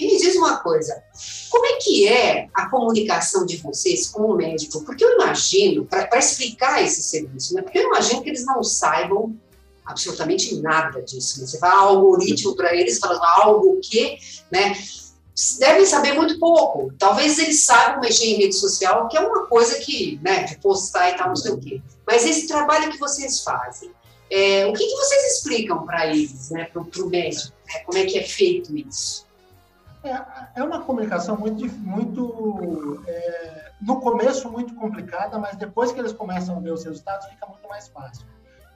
E 0.00 0.06
me 0.06 0.18
diz 0.18 0.34
uma 0.36 0.58
coisa, 0.58 1.02
como 1.50 1.66
é 1.66 1.72
que 1.74 2.08
é 2.08 2.48
a 2.54 2.70
comunicação 2.70 3.44
de 3.44 3.58
vocês 3.58 4.08
com 4.08 4.22
o 4.22 4.36
médico? 4.36 4.82
Porque 4.84 5.04
eu 5.04 5.14
imagino, 5.14 5.84
para 5.84 6.18
explicar 6.18 6.82
esse 6.82 7.02
serviço, 7.02 7.54
né? 7.54 7.60
porque 7.60 7.78
eu 7.78 7.88
imagino 7.88 8.22
que 8.22 8.30
eles 8.30 8.46
não 8.46 8.62
saibam 8.62 9.36
absolutamente 9.84 10.58
nada 10.60 11.02
disso. 11.02 11.40
Né? 11.40 11.46
Você 11.46 11.58
fala 11.58 11.82
algoritmo 11.82 12.54
para 12.56 12.74
eles, 12.74 12.98
falando 12.98 13.22
algo 13.22 13.78
que, 13.82 14.18
né? 14.50 14.74
Devem 15.58 15.86
saber 15.86 16.12
muito 16.14 16.38
pouco. 16.38 16.92
Talvez 16.98 17.38
eles 17.38 17.64
saibam 17.64 18.00
mexer 18.00 18.26
em 18.26 18.38
rede 18.38 18.54
social, 18.54 19.08
que 19.08 19.16
é 19.16 19.20
uma 19.20 19.46
coisa 19.46 19.78
que, 19.78 20.18
né, 20.22 20.44
de 20.44 20.58
postar 20.58 21.10
e 21.10 21.14
tal, 21.14 21.28
não 21.28 21.36
sei 21.36 21.52
o 21.52 21.58
quê. 21.58 21.82
Mas 22.06 22.26
esse 22.26 22.48
trabalho 22.48 22.90
que 22.90 22.98
vocês 22.98 23.42
fazem, 23.42 23.90
é, 24.30 24.66
o 24.66 24.72
que, 24.72 24.84
que 24.84 24.96
vocês 24.96 25.36
explicam 25.36 25.84
para 25.86 26.06
eles, 26.06 26.50
né, 26.50 26.64
para 26.64 26.82
o 26.82 27.08
médico? 27.08 27.52
Né? 27.66 27.80
Como 27.84 27.98
é 27.98 28.04
que 28.04 28.18
é 28.18 28.22
feito 28.22 28.76
isso? 28.76 29.26
É, 30.02 30.20
é 30.56 30.62
uma 30.62 30.80
comunicação 30.82 31.36
muito, 31.36 31.66
muito 31.78 33.02
é, 33.06 33.72
no 33.80 34.00
começo 34.00 34.50
muito 34.50 34.74
complicada, 34.74 35.38
mas 35.38 35.56
depois 35.56 35.92
que 35.92 35.98
eles 35.98 36.12
começam 36.12 36.56
a 36.56 36.60
ver 36.60 36.72
os 36.72 36.84
resultados, 36.84 37.26
fica 37.28 37.46
muito 37.46 37.68
mais 37.68 37.88
fácil. 37.88 38.26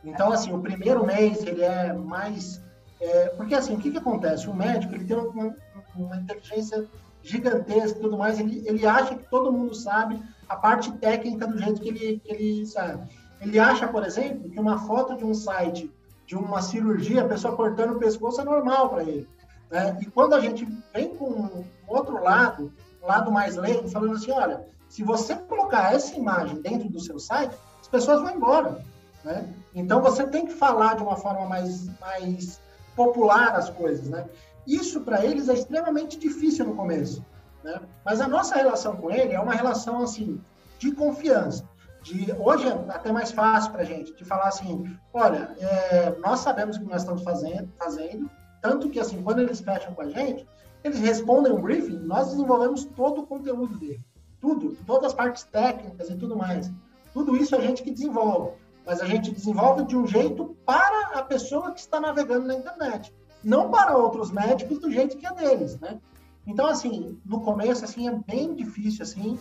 Então, 0.04 0.32
assim, 0.32 0.52
o 0.52 0.60
primeiro 0.60 1.04
mês 1.06 1.42
ele 1.42 1.62
é 1.62 1.92
mais. 1.92 2.60
É, 3.02 3.30
porque, 3.30 3.54
assim, 3.54 3.74
o 3.74 3.78
que, 3.78 3.90
que 3.90 3.98
acontece? 3.98 4.48
O 4.48 4.54
médico 4.54 4.94
ele 4.94 5.04
tem 5.04 5.16
uma, 5.16 5.56
uma 5.96 6.16
inteligência 6.16 6.88
gigantesca 7.20 7.98
e 7.98 8.02
tudo 8.02 8.16
mais, 8.16 8.38
ele, 8.38 8.62
ele 8.64 8.86
acha 8.86 9.16
que 9.16 9.28
todo 9.28 9.52
mundo 9.52 9.74
sabe 9.74 10.22
a 10.48 10.54
parte 10.54 10.90
técnica 10.92 11.46
do 11.46 11.58
jeito 11.58 11.80
que 11.80 11.88
ele, 11.88 12.20
que 12.20 12.32
ele 12.32 12.66
sabe. 12.66 13.10
Ele 13.40 13.58
acha, 13.58 13.88
por 13.88 14.04
exemplo, 14.04 14.48
que 14.48 14.58
uma 14.58 14.78
foto 14.86 15.16
de 15.16 15.24
um 15.24 15.34
site 15.34 15.92
de 16.26 16.36
uma 16.36 16.62
cirurgia, 16.62 17.22
a 17.22 17.28
pessoa 17.28 17.56
cortando 17.56 17.96
o 17.96 17.98
pescoço 17.98 18.40
é 18.40 18.44
normal 18.44 18.88
para 18.88 19.02
ele. 19.02 19.28
Né? 19.70 19.98
E 20.00 20.06
quando 20.06 20.34
a 20.34 20.40
gente 20.40 20.64
vem 20.94 21.14
com 21.16 21.64
outro 21.88 22.22
lado, 22.22 22.72
lado 23.02 23.32
mais 23.32 23.56
leigo, 23.56 23.88
falando 23.88 24.14
assim, 24.14 24.30
olha, 24.30 24.64
se 24.88 25.02
você 25.02 25.34
colocar 25.34 25.92
essa 25.92 26.14
imagem 26.14 26.62
dentro 26.62 26.88
do 26.88 27.00
seu 27.00 27.18
site, 27.18 27.54
as 27.80 27.88
pessoas 27.88 28.22
vão 28.22 28.30
embora. 28.30 28.84
Né? 29.24 29.52
Então 29.74 30.00
você 30.00 30.24
tem 30.26 30.46
que 30.46 30.52
falar 30.52 30.94
de 30.94 31.02
uma 31.02 31.16
forma 31.16 31.46
mais, 31.46 31.88
mais 32.00 32.61
popular 32.94 33.54
as 33.54 33.70
coisas. 33.70 34.08
Né? 34.08 34.26
Isso 34.66 35.00
para 35.00 35.24
eles 35.24 35.48
é 35.48 35.54
extremamente 35.54 36.18
difícil 36.18 36.66
no 36.66 36.74
começo. 36.74 37.24
Né? 37.62 37.80
Mas 38.04 38.20
a 38.20 38.28
nossa 38.28 38.56
relação 38.56 38.96
com 38.96 39.10
ele 39.10 39.32
é 39.32 39.40
uma 39.40 39.54
relação 39.54 40.02
assim 40.02 40.40
de 40.78 40.92
confiança. 40.92 41.68
De, 42.02 42.32
hoje 42.32 42.66
é 42.66 42.72
até 42.88 43.12
mais 43.12 43.30
fácil 43.30 43.70
para 43.70 43.82
a 43.82 43.84
gente 43.84 44.12
de 44.14 44.24
falar 44.24 44.48
assim, 44.48 44.96
olha, 45.12 45.54
é, 45.58 46.10
nós 46.18 46.40
sabemos 46.40 46.76
o 46.76 46.80
que 46.80 46.86
nós 46.86 47.02
estamos 47.02 47.22
fazendo, 47.22 47.68
fazendo, 47.78 48.28
tanto 48.60 48.90
que 48.90 48.98
assim, 48.98 49.22
quando 49.22 49.40
eles 49.40 49.60
fecham 49.60 49.94
com 49.94 50.02
a 50.02 50.08
gente, 50.08 50.46
eles 50.82 50.98
respondem 50.98 51.52
um 51.52 51.60
briefing, 51.62 51.98
nós 51.98 52.30
desenvolvemos 52.30 52.84
todo 52.84 53.20
o 53.20 53.26
conteúdo 53.26 53.78
dele, 53.78 54.04
tudo, 54.40 54.76
todas 54.84 55.06
as 55.06 55.14
partes 55.14 55.44
técnicas 55.44 56.10
e 56.10 56.16
tudo 56.16 56.36
mais. 56.36 56.72
Tudo 57.12 57.36
isso 57.36 57.54
a 57.54 57.60
gente 57.60 57.82
que 57.82 57.90
desenvolve, 57.90 58.56
mas 58.84 59.00
a 59.00 59.06
gente 59.06 59.30
desenvolve 59.30 59.84
de 59.84 59.96
um 59.96 60.06
jeito 60.06 60.56
para 60.66 61.18
a 61.18 61.22
pessoa 61.22 61.72
que 61.72 61.80
está 61.80 62.00
navegando 62.00 62.46
na 62.46 62.54
internet, 62.54 63.14
não 63.42 63.70
para 63.70 63.96
outros 63.96 64.30
médicos 64.30 64.78
do 64.78 64.90
jeito 64.90 65.16
que 65.16 65.26
é 65.26 65.32
deles, 65.32 65.78
né? 65.80 66.00
Então, 66.46 66.66
assim, 66.66 67.18
no 67.24 67.40
começo, 67.40 67.84
assim, 67.84 68.08
é 68.08 68.12
bem 68.26 68.54
difícil, 68.54 69.04
assim, 69.04 69.38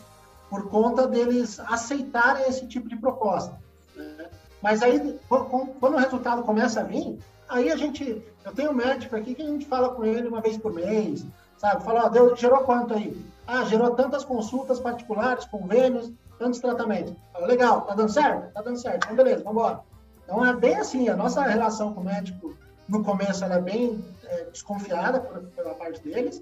por 0.50 0.70
conta 0.70 1.08
deles 1.08 1.60
aceitarem 1.62 2.48
esse 2.48 2.68
tipo 2.68 2.88
de 2.88 2.96
proposta. 2.96 3.60
Né? 3.96 4.30
Mas 4.62 4.84
aí, 4.84 5.20
quando 5.28 5.96
o 5.96 5.98
resultado 5.98 6.44
começa 6.44 6.82
a 6.82 6.84
vir, 6.84 7.18
aí 7.50 7.72
a 7.72 7.76
gente, 7.76 8.22
eu 8.46 8.54
tenho 8.54 8.72
um 8.72 8.76
médico 8.76 9.16
aqui 9.16 9.34
que 9.34 9.42
a 9.42 9.48
gente 9.48 9.66
fala 9.66 9.90
com 9.90 10.04
ele 10.04 10.28
uma 10.28 10.42
vez 10.42 10.58
por 10.58 10.72
mês, 10.72 11.26
sabe? 11.58 11.84
Fala, 11.84 12.06
ó, 12.06 12.10
deu, 12.10 12.36
gerou 12.36 12.60
quanto 12.60 12.94
aí? 12.94 13.20
Ah, 13.48 13.64
gerou 13.64 13.96
tantas 13.96 14.24
consultas 14.24 14.80
particulares, 14.80 15.46
convênios, 15.46 16.12
tantos 16.42 16.60
tratamentos. 16.60 17.14
Fala, 17.32 17.46
legal, 17.46 17.82
tá 17.82 17.94
dando 17.94 18.12
certo? 18.12 18.52
Tá 18.52 18.62
dando 18.64 18.82
certo. 18.82 19.04
Então, 19.04 19.16
beleza, 19.16 19.44
vamos 19.44 19.62
embora. 19.62 19.82
Então, 20.24 20.46
é 20.46 20.54
bem 20.56 20.76
assim, 20.76 21.08
a 21.08 21.16
nossa 21.16 21.44
relação 21.44 21.94
com 21.94 22.02
o 22.02 22.04
médico, 22.04 22.58
no 22.90 23.04
começo, 23.04 23.44
ela 23.44 23.56
é 23.56 23.62
bem 23.62 24.04
é, 24.24 24.46
desconfiada 24.46 25.20
por, 25.20 25.44
pela 25.50 25.76
parte 25.76 26.02
deles, 26.02 26.42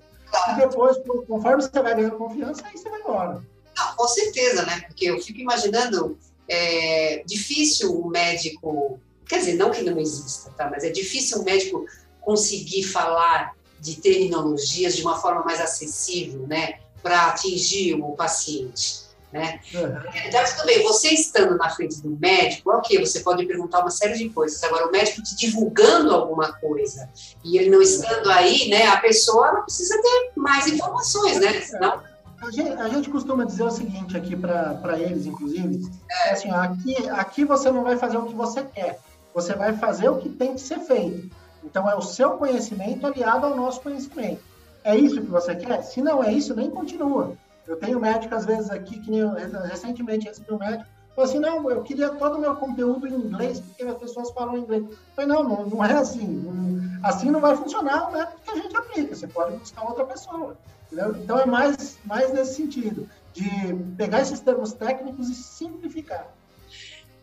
e 0.51 0.55
depois, 0.55 0.97
conforme 1.27 1.61
você 1.61 1.81
vai 1.81 1.95
ganhando 1.95 2.17
confiança, 2.17 2.65
aí 2.65 2.77
você 2.77 2.89
vai 2.89 3.01
embora. 3.01 3.43
Não, 3.77 3.95
com 3.95 4.07
certeza, 4.07 4.65
né? 4.65 4.81
Porque 4.87 5.05
eu 5.05 5.19
fico 5.19 5.39
imaginando, 5.39 6.17
é 6.47 7.21
difícil 7.25 7.99
o 7.99 8.07
médico, 8.07 8.99
quer 9.27 9.39
dizer, 9.39 9.55
não 9.55 9.71
que 9.71 9.81
não 9.81 9.99
exista, 9.99 10.49
tá? 10.51 10.69
Mas 10.69 10.83
é 10.83 10.89
difícil 10.89 11.41
o 11.41 11.43
médico 11.43 11.85
conseguir 12.21 12.83
falar 12.83 13.53
de 13.79 13.95
terminologias 13.95 14.95
de 14.95 15.01
uma 15.01 15.17
forma 15.17 15.43
mais 15.43 15.59
acessível, 15.59 16.47
né? 16.47 16.79
Para 17.01 17.27
atingir 17.27 17.95
o 17.95 18.11
paciente. 18.11 19.08
Né? 19.31 19.59
Uhum. 19.75 20.01
Então, 20.25 20.43
tudo 20.43 20.65
bem, 20.65 20.81
você 20.81 21.09
estando 21.09 21.55
na 21.55 21.69
frente 21.69 22.01
do 22.01 22.17
médico, 22.19 22.71
ok, 22.71 23.05
você 23.05 23.19
pode 23.19 23.45
perguntar 23.45 23.81
uma 23.81 23.91
série 23.91 24.17
de 24.17 24.29
coisas. 24.29 24.63
Agora, 24.63 24.87
o 24.87 24.91
médico 24.91 25.21
te 25.21 25.35
divulgando 25.35 26.15
alguma 26.15 26.51
coisa 26.53 27.07
e 27.43 27.57
ele 27.57 27.69
não 27.69 27.81
estando 27.81 28.29
aí, 28.31 28.67
né, 28.69 28.87
a 28.87 28.97
pessoa 28.97 29.51
não 29.51 29.63
precisa 29.63 30.01
ter 30.01 30.31
mais 30.35 30.67
informações, 30.67 31.39
né? 31.39 31.61
Senão... 31.61 32.01
A 32.41 32.51
gente, 32.51 32.71
a 32.71 32.87
gente 32.87 33.09
costuma 33.09 33.43
dizer 33.43 33.63
o 33.63 33.69
seguinte 33.69 34.15
aqui 34.15 34.33
para 34.33 34.97
eles, 34.97 35.25
inclusive, 35.25 35.85
é. 36.09 36.31
assim, 36.31 36.49
aqui, 36.49 37.09
aqui 37.09 37.43
você 37.43 37.69
não 37.69 37.83
vai 37.83 37.97
fazer 37.97 38.17
o 38.17 38.27
que 38.27 38.33
você 38.33 38.63
quer, 38.63 38.97
você 39.35 39.53
vai 39.53 39.75
fazer 39.75 40.07
o 40.07 40.19
que 40.19 40.29
tem 40.29 40.53
que 40.53 40.61
ser 40.61 40.79
feito. 40.79 41.29
Então, 41.65 41.89
é 41.89 41.95
o 41.95 42.01
seu 42.01 42.31
conhecimento 42.31 43.05
aliado 43.05 43.45
ao 43.45 43.57
nosso 43.57 43.81
conhecimento. 43.81 44.41
É 44.85 44.95
isso 44.95 45.19
que 45.19 45.27
você 45.27 45.53
quer? 45.53 45.81
Se 45.83 46.01
não 46.01 46.23
é 46.23 46.31
isso, 46.31 46.55
nem 46.55 46.71
continua. 46.71 47.35
Eu 47.69 47.77
tenho 47.77 47.99
médico, 47.99 48.33
às 48.33 48.45
vezes, 48.45 48.71
aqui, 48.71 48.99
que 48.99 49.11
nem 49.11 49.19
eu, 49.19 49.29
recentemente 49.63 50.27
recebi 50.27 50.51
um 50.51 50.57
médico, 50.57 50.89
falou 51.15 51.29
assim, 51.29 51.39
não, 51.39 51.69
eu 51.69 51.83
queria 51.83 52.09
todo 52.09 52.37
o 52.37 52.41
meu 52.41 52.55
conteúdo 52.55 53.07
em 53.07 53.13
inglês, 53.13 53.59
porque 53.59 53.83
as 53.83 53.97
pessoas 53.97 54.31
falam 54.31 54.57
inglês. 54.57 54.83
Eu 54.89 54.97
falei, 55.15 55.29
não, 55.29 55.43
não, 55.43 55.65
não 55.67 55.85
é 55.85 55.93
assim. 55.93 56.43
Assim 57.03 57.29
não 57.29 57.39
vai 57.39 57.55
funcionar 57.55 58.09
o 58.09 58.11
método 58.11 58.41
que 58.43 58.49
a 58.49 58.55
gente 58.55 58.75
aplica. 58.75 59.15
Você 59.15 59.27
pode 59.27 59.55
buscar 59.55 59.83
outra 59.83 60.03
pessoa. 60.03 60.57
Entendeu? 60.87 61.15
Então, 61.21 61.39
é 61.39 61.45
mais, 61.45 61.99
mais 62.05 62.33
nesse 62.33 62.55
sentido, 62.55 63.07
de 63.33 63.47
pegar 63.95 64.21
esses 64.21 64.39
termos 64.39 64.73
técnicos 64.73 65.29
e 65.29 65.35
simplificar. 65.35 66.33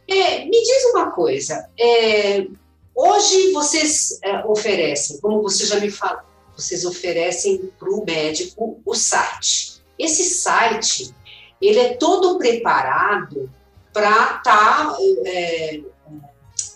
É, 0.09 0.45
me 0.45 0.63
diz 0.63 0.85
uma 0.93 1.11
coisa, 1.11 1.69
é, 1.77 2.47
hoje 2.95 3.53
vocês 3.53 4.21
é, 4.23 4.47
oferecem, 4.47 5.19
como 5.21 5.43
você 5.43 5.67
já 5.67 5.81
me 5.81 5.91
falou, 5.91 6.23
vocês 6.57 6.85
oferecem 6.85 7.69
para 7.77 7.91
o 7.91 8.05
médico 8.05 8.81
o 8.87 8.95
site. 8.95 9.76
Esse 9.99 10.25
site, 10.25 11.15
ele 11.61 11.79
é 11.79 11.95
todo 11.95 12.39
preparado 12.39 13.51
para 13.93 14.35
tá, 14.39 14.97
é, 15.25 15.81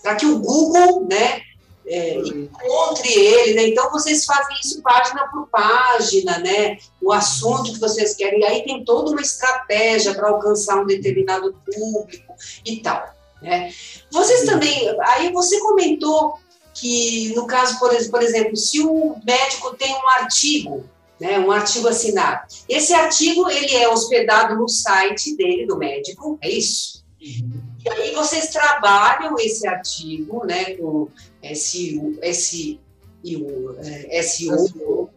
para 0.01 0.15
que 0.15 0.25
o 0.25 0.39
Google, 0.39 1.07
né, 1.07 1.41
é, 1.85 2.15
encontre 2.15 3.11
ele, 3.11 3.53
né? 3.53 3.67
Então 3.67 3.91
vocês 3.91 4.23
fazem 4.25 4.55
isso 4.63 4.81
página 4.81 5.27
por 5.27 5.47
página, 5.47 6.37
né? 6.39 6.77
O 7.01 7.11
assunto 7.11 7.73
que 7.73 7.79
vocês 7.79 8.15
querem. 8.15 8.39
E 8.39 8.45
aí 8.45 8.63
tem 8.63 8.85
toda 8.85 9.11
uma 9.11 9.21
estratégia 9.21 10.13
para 10.13 10.29
alcançar 10.29 10.81
um 10.81 10.85
determinado 10.85 11.55
público 11.73 12.33
e 12.65 12.77
tal, 12.77 13.13
né? 13.41 13.73
Vocês 14.11 14.45
também, 14.45 14.89
aí 15.01 15.31
você 15.33 15.59
comentou 15.59 16.39
que 16.73 17.33
no 17.35 17.45
caso, 17.45 17.77
por, 17.77 17.91
por 18.09 18.21
exemplo, 18.21 18.55
se 18.55 18.79
o 18.79 19.17
médico 19.25 19.75
tem 19.75 19.93
um 19.93 20.09
artigo 20.09 20.85
né, 21.21 21.37
um 21.37 21.51
artigo 21.51 21.87
assinado. 21.87 22.47
Esse 22.67 22.95
artigo 22.95 23.47
ele 23.47 23.75
é 23.75 23.87
hospedado 23.87 24.55
no 24.55 24.67
site 24.67 25.37
dele, 25.37 25.67
do 25.67 25.77
médico, 25.77 26.39
é 26.41 26.49
isso? 26.49 27.05
Uhum. 27.21 27.61
E 27.85 27.89
aí 27.89 28.15
vocês 28.15 28.47
trabalham 28.47 29.35
esse 29.37 29.67
artigo 29.67 30.43
né, 30.47 30.73
com 30.77 31.09
SEO, 31.53 32.17
SEO, 32.33 33.77
é, 34.09 34.21
SEO 34.23 35.09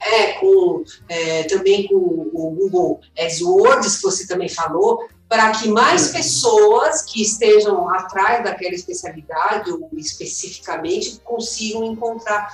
é, 0.00 0.32
com, 0.32 0.84
é, 1.08 1.44
também 1.44 1.86
com 1.86 1.94
o 1.94 2.50
Google 2.50 3.00
AdWords, 3.16 3.98
que 3.98 4.02
você 4.02 4.26
também 4.26 4.48
falou, 4.48 5.06
para 5.28 5.52
que 5.52 5.68
mais 5.68 6.08
uhum. 6.08 6.12
pessoas 6.14 7.02
que 7.02 7.22
estejam 7.22 7.88
atrás 7.90 8.42
daquela 8.42 8.74
especialidade 8.74 9.70
ou 9.70 9.88
especificamente 9.96 11.20
consigam 11.22 11.84
encontrar 11.84 12.52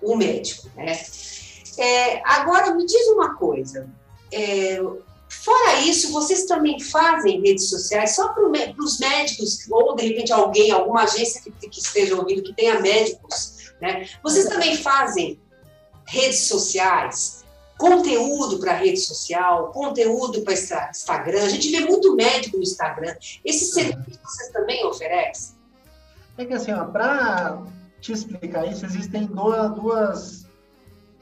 um 0.00 0.14
médico, 0.14 0.70
né? 0.76 0.96
É, 1.78 2.22
agora, 2.24 2.74
me 2.74 2.86
diz 2.86 3.06
uma 3.08 3.34
coisa. 3.34 3.88
É, 4.32 4.78
fora 5.28 5.80
isso, 5.80 6.12
vocês 6.12 6.44
também 6.44 6.80
fazem 6.80 7.40
redes 7.40 7.68
sociais 7.68 8.14
só 8.14 8.28
para 8.28 8.44
os 8.78 8.98
médicos, 8.98 9.66
ou 9.70 9.94
de 9.94 10.08
repente 10.08 10.32
alguém, 10.32 10.70
alguma 10.70 11.02
agência 11.02 11.40
que, 11.42 11.50
que 11.50 11.80
esteja 11.80 12.16
ouvindo, 12.16 12.42
que 12.42 12.54
tenha 12.54 12.80
médicos, 12.80 13.72
né? 13.80 14.08
Vocês 14.22 14.46
também 14.46 14.76
fazem 14.76 15.40
redes 16.06 16.40
sociais, 16.46 17.44
conteúdo 17.76 18.58
para 18.58 18.72
rede 18.72 18.98
social, 19.00 19.70
conteúdo 19.72 20.42
para 20.42 20.54
Instagram. 20.54 21.44
A 21.44 21.48
gente 21.48 21.70
vê 21.70 21.80
muito 21.80 22.14
médico 22.14 22.56
no 22.56 22.62
Instagram. 22.62 23.14
Esse 23.44 23.72
serviço 23.72 24.20
vocês 24.24 24.50
também 24.50 24.84
oferecem? 24.84 25.56
É 26.38 26.44
que 26.44 26.54
assim, 26.54 26.72
para 26.92 27.62
te 28.00 28.12
explicar 28.12 28.66
isso, 28.70 28.84
existem 28.86 29.26
duas, 29.26 29.74
duas 29.74 30.45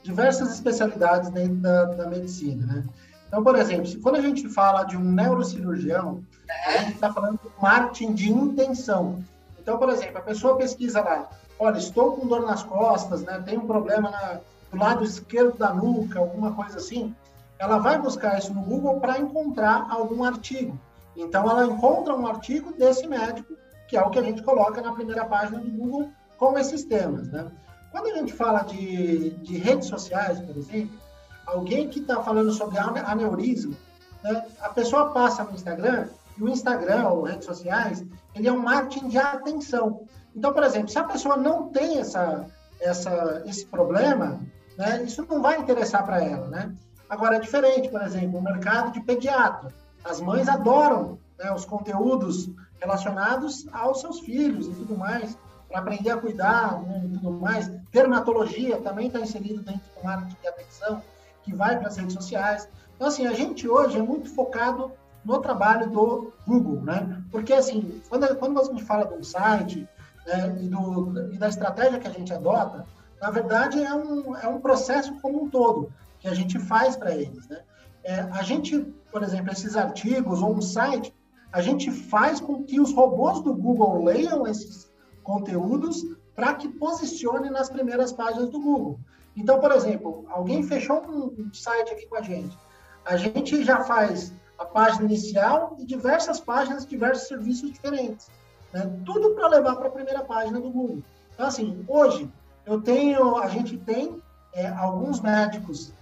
diversas 0.04 0.52
especialidades 0.52 1.30
dentro 1.30 1.56
da, 1.56 1.84
da 1.86 2.06
medicina, 2.06 2.66
né? 2.66 2.84
Então, 3.26 3.42
por 3.42 3.56
exemplo, 3.56 3.86
se 3.86 3.98
quando 3.98 4.16
a 4.16 4.20
gente 4.20 4.48
fala 4.48 4.84
de 4.84 4.96
um 4.96 5.00
neurocirurgião, 5.00 6.22
a 6.66 6.78
gente 6.78 6.92
está 6.92 7.12
falando 7.12 7.40
de 7.42 7.48
marketing 7.60 8.12
de 8.12 8.30
intenção. 8.30 9.24
Então, 9.58 9.78
por 9.78 9.88
exemplo, 9.88 10.18
a 10.18 10.20
pessoa 10.20 10.56
pesquisa 10.56 11.00
lá, 11.00 11.28
olha, 11.58 11.78
estou 11.78 12.12
com 12.12 12.28
dor 12.28 12.42
nas 12.42 12.62
costas, 12.62 13.22
né? 13.22 13.42
Tem 13.44 13.58
um 13.58 13.66
problema 13.66 14.10
na, 14.10 14.40
do 14.70 14.78
lado 14.78 15.02
esquerdo 15.02 15.56
da 15.56 15.72
nuca, 15.72 16.20
alguma 16.20 16.52
coisa 16.52 16.76
assim. 16.76 17.14
Ela 17.58 17.78
vai 17.78 17.98
buscar 17.98 18.38
isso 18.38 18.52
no 18.52 18.60
Google 18.60 19.00
para 19.00 19.18
encontrar 19.18 19.86
algum 19.90 20.22
artigo. 20.22 20.78
Então, 21.16 21.50
ela 21.50 21.64
encontra 21.64 22.14
um 22.14 22.26
artigo 22.26 22.74
desse 22.74 23.06
médico, 23.06 23.54
que 23.88 23.96
é 23.96 24.02
o 24.02 24.10
que 24.10 24.18
a 24.18 24.22
gente 24.22 24.42
coloca 24.42 24.82
na 24.82 24.92
primeira 24.92 25.24
página 25.24 25.58
do 25.58 25.70
Google 25.70 26.10
com 26.36 26.58
esses 26.58 26.84
temas, 26.84 27.26
né? 27.28 27.50
Quando 27.94 28.08
a 28.08 28.18
gente 28.18 28.32
fala 28.32 28.64
de, 28.64 29.30
de 29.30 29.56
redes 29.56 29.86
sociais, 29.86 30.40
por 30.40 30.56
exemplo, 30.56 30.98
alguém 31.46 31.88
que 31.88 32.00
está 32.00 32.20
falando 32.24 32.52
sobre 32.52 32.76
aneurisma, 32.76 33.76
né, 34.20 34.44
a 34.60 34.68
pessoa 34.68 35.12
passa 35.12 35.44
no 35.44 35.54
Instagram, 35.54 36.08
e 36.36 36.42
o 36.42 36.48
Instagram 36.48 37.06
ou 37.10 37.22
redes 37.22 37.46
sociais, 37.46 38.04
ele 38.34 38.48
é 38.48 38.52
um 38.52 38.58
marketing 38.58 39.06
de 39.06 39.16
atenção. 39.16 40.08
Então, 40.34 40.52
por 40.52 40.64
exemplo, 40.64 40.88
se 40.88 40.98
a 40.98 41.04
pessoa 41.04 41.36
não 41.36 41.68
tem 41.68 42.00
essa, 42.00 42.44
essa, 42.80 43.44
esse 43.46 43.64
problema, 43.66 44.40
né, 44.76 45.04
isso 45.04 45.24
não 45.30 45.40
vai 45.40 45.60
interessar 45.60 46.04
para 46.04 46.20
ela, 46.20 46.48
né? 46.48 46.74
Agora, 47.08 47.36
é 47.36 47.38
diferente, 47.38 47.90
por 47.90 48.02
exemplo, 48.02 48.40
o 48.40 48.42
mercado 48.42 48.90
de 48.90 49.00
pediatra. 49.02 49.72
As 50.04 50.20
mães 50.20 50.48
adoram 50.48 51.16
né, 51.38 51.52
os 51.52 51.64
conteúdos 51.64 52.50
relacionados 52.80 53.68
aos 53.72 54.00
seus 54.00 54.18
filhos 54.18 54.66
e 54.66 54.72
tudo 54.72 54.98
mais 54.98 55.38
aprender 55.74 56.10
a 56.10 56.16
cuidar 56.16 56.80
né, 56.82 57.02
e 57.04 57.08
tudo 57.08 57.32
mais. 57.32 57.68
Dermatologia 57.92 58.80
também 58.80 59.08
está 59.08 59.20
inserido 59.20 59.62
dentro 59.62 59.82
do 59.96 60.04
marketing 60.04 60.36
de 60.40 60.48
atenção, 60.48 61.02
que 61.42 61.54
vai 61.54 61.78
para 61.78 61.88
as 61.88 61.96
redes 61.96 62.14
sociais. 62.14 62.68
Então, 62.94 63.08
assim, 63.08 63.26
a 63.26 63.32
gente 63.32 63.68
hoje 63.68 63.98
é 63.98 64.02
muito 64.02 64.32
focado 64.34 64.92
no 65.24 65.40
trabalho 65.40 65.90
do 65.90 66.32
Google, 66.46 66.82
né? 66.82 67.22
Porque, 67.30 67.52
assim, 67.52 68.02
quando, 68.08 68.34
quando 68.36 68.60
a 68.60 68.64
gente 68.64 68.84
fala 68.84 69.04
do 69.04 69.24
site 69.24 69.88
né, 70.26 70.56
e, 70.60 70.68
do, 70.68 71.32
e 71.32 71.38
da 71.38 71.48
estratégia 71.48 71.98
que 71.98 72.08
a 72.08 72.12
gente 72.12 72.32
adota, 72.32 72.86
na 73.20 73.30
verdade 73.30 73.82
é 73.82 73.94
um, 73.94 74.36
é 74.36 74.46
um 74.46 74.60
processo 74.60 75.14
como 75.20 75.44
um 75.44 75.48
todo 75.48 75.90
que 76.20 76.28
a 76.28 76.34
gente 76.34 76.58
faz 76.58 76.96
para 76.96 77.14
eles, 77.14 77.46
né? 77.48 77.60
é, 78.04 78.20
a 78.20 78.42
gente, 78.42 78.78
por 79.10 79.22
exemplo, 79.22 79.50
esses 79.50 79.76
artigos 79.76 80.42
ou 80.42 80.54
um 80.54 80.60
site, 80.60 81.12
a 81.50 81.62
gente 81.62 81.90
faz 81.90 82.38
com 82.38 82.62
que 82.62 82.78
os 82.78 82.92
robôs 82.92 83.40
do 83.40 83.54
Google 83.54 84.04
leiam 84.04 84.46
esses 84.46 84.92
conteúdos 85.24 86.04
para 86.36 86.54
que 86.54 86.68
posicione 86.68 87.50
nas 87.50 87.68
primeiras 87.68 88.12
páginas 88.12 88.50
do 88.50 88.60
Google. 88.60 89.00
Então, 89.36 89.58
por 89.58 89.72
exemplo, 89.72 90.24
alguém 90.28 90.62
fechou 90.62 91.02
um 91.08 91.52
site 91.52 91.92
aqui 91.92 92.06
com 92.06 92.16
a 92.16 92.22
gente. 92.22 92.56
A 93.04 93.16
gente 93.16 93.64
já 93.64 93.82
faz 93.82 94.32
a 94.58 94.64
página 94.64 95.06
inicial 95.06 95.76
e 95.78 95.84
diversas 95.84 96.38
páginas, 96.38 96.86
diversos 96.86 97.26
serviços 97.26 97.72
diferentes. 97.72 98.28
Né? 98.72 98.88
Tudo 99.04 99.34
para 99.34 99.48
levar 99.48 99.76
para 99.76 99.88
a 99.88 99.92
primeira 99.92 100.22
página 100.22 100.60
do 100.60 100.70
Google. 100.70 101.02
Então, 101.34 101.46
assim, 101.46 101.84
hoje 101.88 102.30
eu 102.64 102.80
tenho, 102.80 103.36
a 103.36 103.48
gente 103.48 103.76
tem 103.76 104.22
é, 104.52 104.68
alguns 104.68 105.20
médicos 105.20 105.92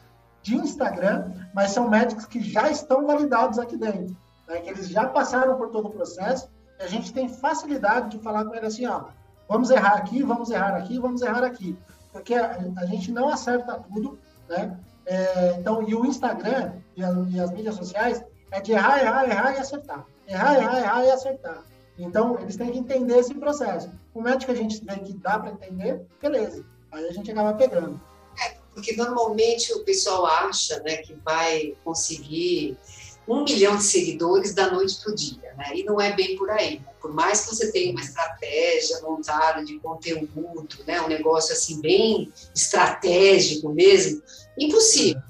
de 0.43 0.57
Instagram, 0.57 1.31
mas 1.55 1.71
são 1.71 1.89
médicos 1.89 2.27
que 2.27 2.41
já 2.41 2.71
estão 2.71 3.07
validados 3.07 3.59
aqui 3.59 3.77
dentro, 3.77 4.17
né? 4.47 4.61
que 4.61 4.71
eles 4.71 4.89
já 4.89 5.07
passaram 5.07 5.57
por 5.57 5.71
todo 5.71 5.87
o 5.87 5.91
processo 5.91 6.51
a 6.83 6.87
gente 6.89 7.13
tem 7.13 7.29
facilidade 7.29 8.17
de 8.17 8.23
falar 8.23 8.45
com 8.45 8.55
ele 8.55 8.67
assim, 8.67 8.87
ó, 8.87 9.05
vamos 9.49 9.71
errar 9.71 9.95
aqui, 9.95 10.23
vamos 10.23 10.51
errar 10.51 10.77
aqui, 10.77 10.99
vamos 10.99 11.23
errar 11.23 11.45
aqui, 11.45 11.77
porque 12.13 12.35
a, 12.35 12.59
a 12.77 12.87
gente 12.87 13.11
não 13.13 13.29
acerta 13.29 13.83
tudo, 13.93 14.19
né? 14.49 14.77
É, 15.05 15.57
então, 15.59 15.83
e 15.89 15.95
o 15.95 16.05
Instagram 16.07 16.75
e, 16.97 17.03
a, 17.03 17.11
e, 17.31 17.41
as 17.41 17.51
mídias 17.51 17.75
sociais 17.75 18.23
é 18.51 18.61
de 18.61 18.73
errar, 18.73 19.01
errar, 19.01 19.29
errar 19.29 19.55
e 19.55 19.59
acertar. 19.59 20.07
Errar, 20.29 20.55
errar, 20.55 20.79
errar 20.79 21.05
e 21.05 21.11
acertar. 21.11 21.65
Então, 21.99 22.39
eles 22.41 22.57
têm 22.57 22.71
que 22.71 22.79
entender 22.79 23.19
esse 23.19 23.35
processo. 23.35 23.91
O 24.15 24.21
médico 24.21 24.53
a 24.53 24.55
gente 24.55 24.85
vê 24.85 24.97
que 24.99 25.13
dá 25.15 25.39
para 25.39 25.51
entender, 25.51 26.07
beleza. 26.21 26.65
Aí 26.93 27.07
a 27.07 27.13
gente 27.13 27.31
acaba 27.31 27.55
pegando. 27.55 28.01
É, 28.45 28.55
porque 28.73 28.95
normalmente 28.97 29.73
o 29.75 29.85
pessoal 29.85 30.27
acha 30.27 30.81
né, 30.81 30.99
que 30.99 31.15
vai 31.15 31.75
conseguir 31.85 32.79
um 33.27 33.45
milhão 33.45 33.77
de 33.77 33.85
seguidores 33.85 34.55
da 34.55 34.71
noite 34.71 35.01
para 35.03 35.13
o 35.13 35.15
dia, 35.15 35.55
né? 35.57 35.73
E 35.75 35.85
não 35.85 36.01
é 36.01 36.13
bem 36.13 36.37
por 36.37 36.51
aí. 36.51 36.81
Por 37.01 37.13
mais 37.13 37.43
que 37.45 37.55
você 37.55 37.71
tenha 37.71 37.93
uma 37.93 38.01
estratégia 38.01 39.01
montada 39.03 39.65
de 39.65 39.79
conteúdo, 39.79 40.69
né? 40.87 41.01
Um 41.01 41.09
negócio 41.09 41.53
assim 41.53 41.81
bem 41.81 42.33
estratégico 42.55 43.69
mesmo, 43.69 44.23
impossível, 44.59 45.23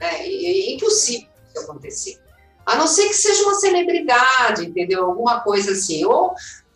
né? 0.00 0.26
É 0.26 0.72
impossível 0.72 1.28
isso 1.54 1.64
acontecer. 1.64 2.18
A 2.66 2.76
não 2.76 2.86
ser 2.86 3.08
que 3.08 3.14
seja 3.14 3.42
uma 3.44 3.54
celebridade, 3.54 4.66
entendeu? 4.66 5.06
Alguma 5.06 5.40
coisa 5.40 5.72
assim. 5.72 6.04
Ou 6.04 6.34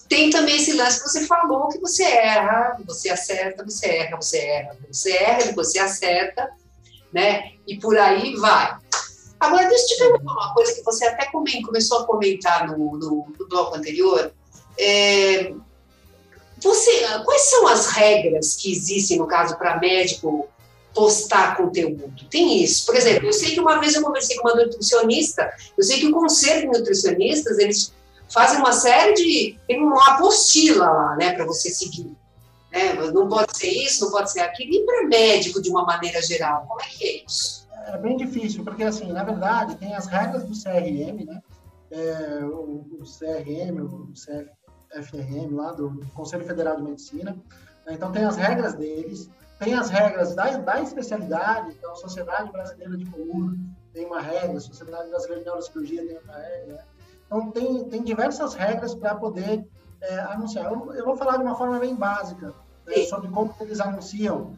tem 0.09 0.31
também 0.31 0.57
esse 0.57 0.73
lance 0.73 1.03
que 1.03 1.09
você 1.09 1.27
falou, 1.27 1.69
que 1.69 1.79
você 1.79 2.05
erra, 2.05 2.79
você 2.87 3.11
acerta, 3.11 3.65
você 3.65 3.87
erra, 3.87 4.17
você 4.17 4.39
erra, 4.39 4.77
você 4.91 5.13
erra, 5.13 5.53
você 5.53 5.79
acerta, 5.79 6.51
né? 7.13 7.53
E 7.67 7.79
por 7.79 7.97
aí 7.99 8.35
vai. 8.37 8.77
Agora, 9.43 9.69
deixa 9.69 9.83
eu 9.83 9.89
te 9.89 9.99
perguntar 9.99 10.33
uma 10.33 10.55
coisa 10.55 10.73
que 10.73 10.83
você 10.83 11.05
até 11.05 11.27
começou 11.27 11.99
a 11.99 12.07
comentar 12.07 12.69
no, 12.69 12.97
no, 12.97 13.27
no 13.37 13.49
bloco 13.49 13.75
anterior. 13.75 14.33
É, 14.79 15.53
você, 16.63 17.03
quais 17.25 17.43
são 17.43 17.67
as 17.67 17.89
regras 17.89 18.55
que 18.55 18.71
existem, 18.71 19.19
no 19.19 19.27
caso, 19.27 19.59
para 19.59 19.81
médico 19.81 20.49
postar 20.95 21.57
conteúdo? 21.57 22.13
Tem 22.31 22.63
isso. 22.63 22.87
Por 22.87 22.95
exemplo, 22.95 23.27
eu 23.27 23.33
sei 23.33 23.53
que 23.53 23.61
uma 23.61 23.81
vez 23.81 23.97
eu 23.97 24.03
conversei 24.03 24.37
com 24.37 24.49
uma 24.49 24.63
nutricionista, 24.63 25.53
eu 25.77 25.83
sei 25.83 25.99
que 25.99 26.07
o 26.07 26.13
conselho 26.13 26.71
de 26.71 26.79
nutricionistas, 26.79 27.59
eles 27.59 27.93
fazem 28.33 28.61
uma 28.61 28.73
série 28.73 29.15
de. 29.15 29.59
tem 29.67 29.83
uma 29.83 30.15
apostila 30.15 30.89
lá, 30.89 31.17
né, 31.17 31.33
para 31.33 31.45
você 31.45 31.69
seguir. 31.69 32.17
Né? 32.71 32.95
Não 33.13 33.29
pode 33.29 33.59
ser 33.59 33.71
isso, 33.71 34.05
não 34.05 34.13
pode 34.13 34.31
ser 34.31 34.41
aquilo. 34.41 34.73
E 34.73 34.87
para 34.87 35.09
médico, 35.09 35.61
de 35.61 35.69
uma 35.69 35.85
maneira 35.85 36.23
geral, 36.23 36.65
como 36.69 36.81
é 36.81 36.85
que 36.85 37.05
é 37.05 37.25
isso? 37.27 37.62
É 37.87 37.99
bem 37.99 38.17
difícil, 38.17 38.65
porque, 38.65 38.85
assim, 38.85 39.13
na 39.13 39.25
verdade, 39.25 39.77
tem 39.77 39.95
as 39.95 40.07
regras 40.07 40.45
do 40.45 40.55
CRM, 40.55 41.25
né? 41.27 41.43
É, 41.91 42.45
o, 42.45 42.87
o, 43.01 43.03
CRM, 43.05 43.81
o 43.83 44.13
CFRM 44.13 45.55
lá 45.55 45.73
do 45.73 46.01
Conselho 46.15 46.45
Federal 46.47 46.77
de 46.77 46.83
Medicina. 46.83 47.33
Né? 47.87 47.95
Então, 47.95 48.11
tem 48.11 48.25
as 48.25 48.37
regras 48.37 48.75
deles, 48.75 49.29
tem 49.59 49.75
as 49.75 49.91
regras 49.91 50.35
da, 50.35 50.57
da 50.57 50.81
especialidade, 50.81 51.75
então, 51.77 51.93
a 51.93 51.97
Sociedade 51.97 52.51
Brasileira 52.51 52.97
de 52.97 53.05
Coluna 53.07 53.59
tem 53.93 54.07
uma 54.07 54.21
regra, 54.21 54.57
a 54.57 54.61
Sociedade 54.61 55.11
Brasileira 55.11 55.41
de 55.41 55.47
Neurocirurgia 55.47 56.07
tem 56.07 56.19
uma 56.19 56.39
regra. 56.39 56.75
Né? 56.75 56.85
Então, 57.27 57.51
tem, 57.51 57.85
tem 57.85 58.03
diversas 58.03 58.55
regras 58.55 58.95
para 58.95 59.15
poder 59.15 59.67
é, 60.01 60.19
anunciar. 60.21 60.73
Eu, 60.73 60.95
eu, 60.95 61.05
vou 61.05 61.17
falar 61.17 61.37
de 61.37 61.45
uma 61.45 61.55
forma 61.55 61.79
bem 61.79 61.95
básica 61.95 62.55
né, 62.87 63.05
sobre 63.05 63.29
como 63.29 63.55
eles 63.61 63.81
anunciam 63.81 64.57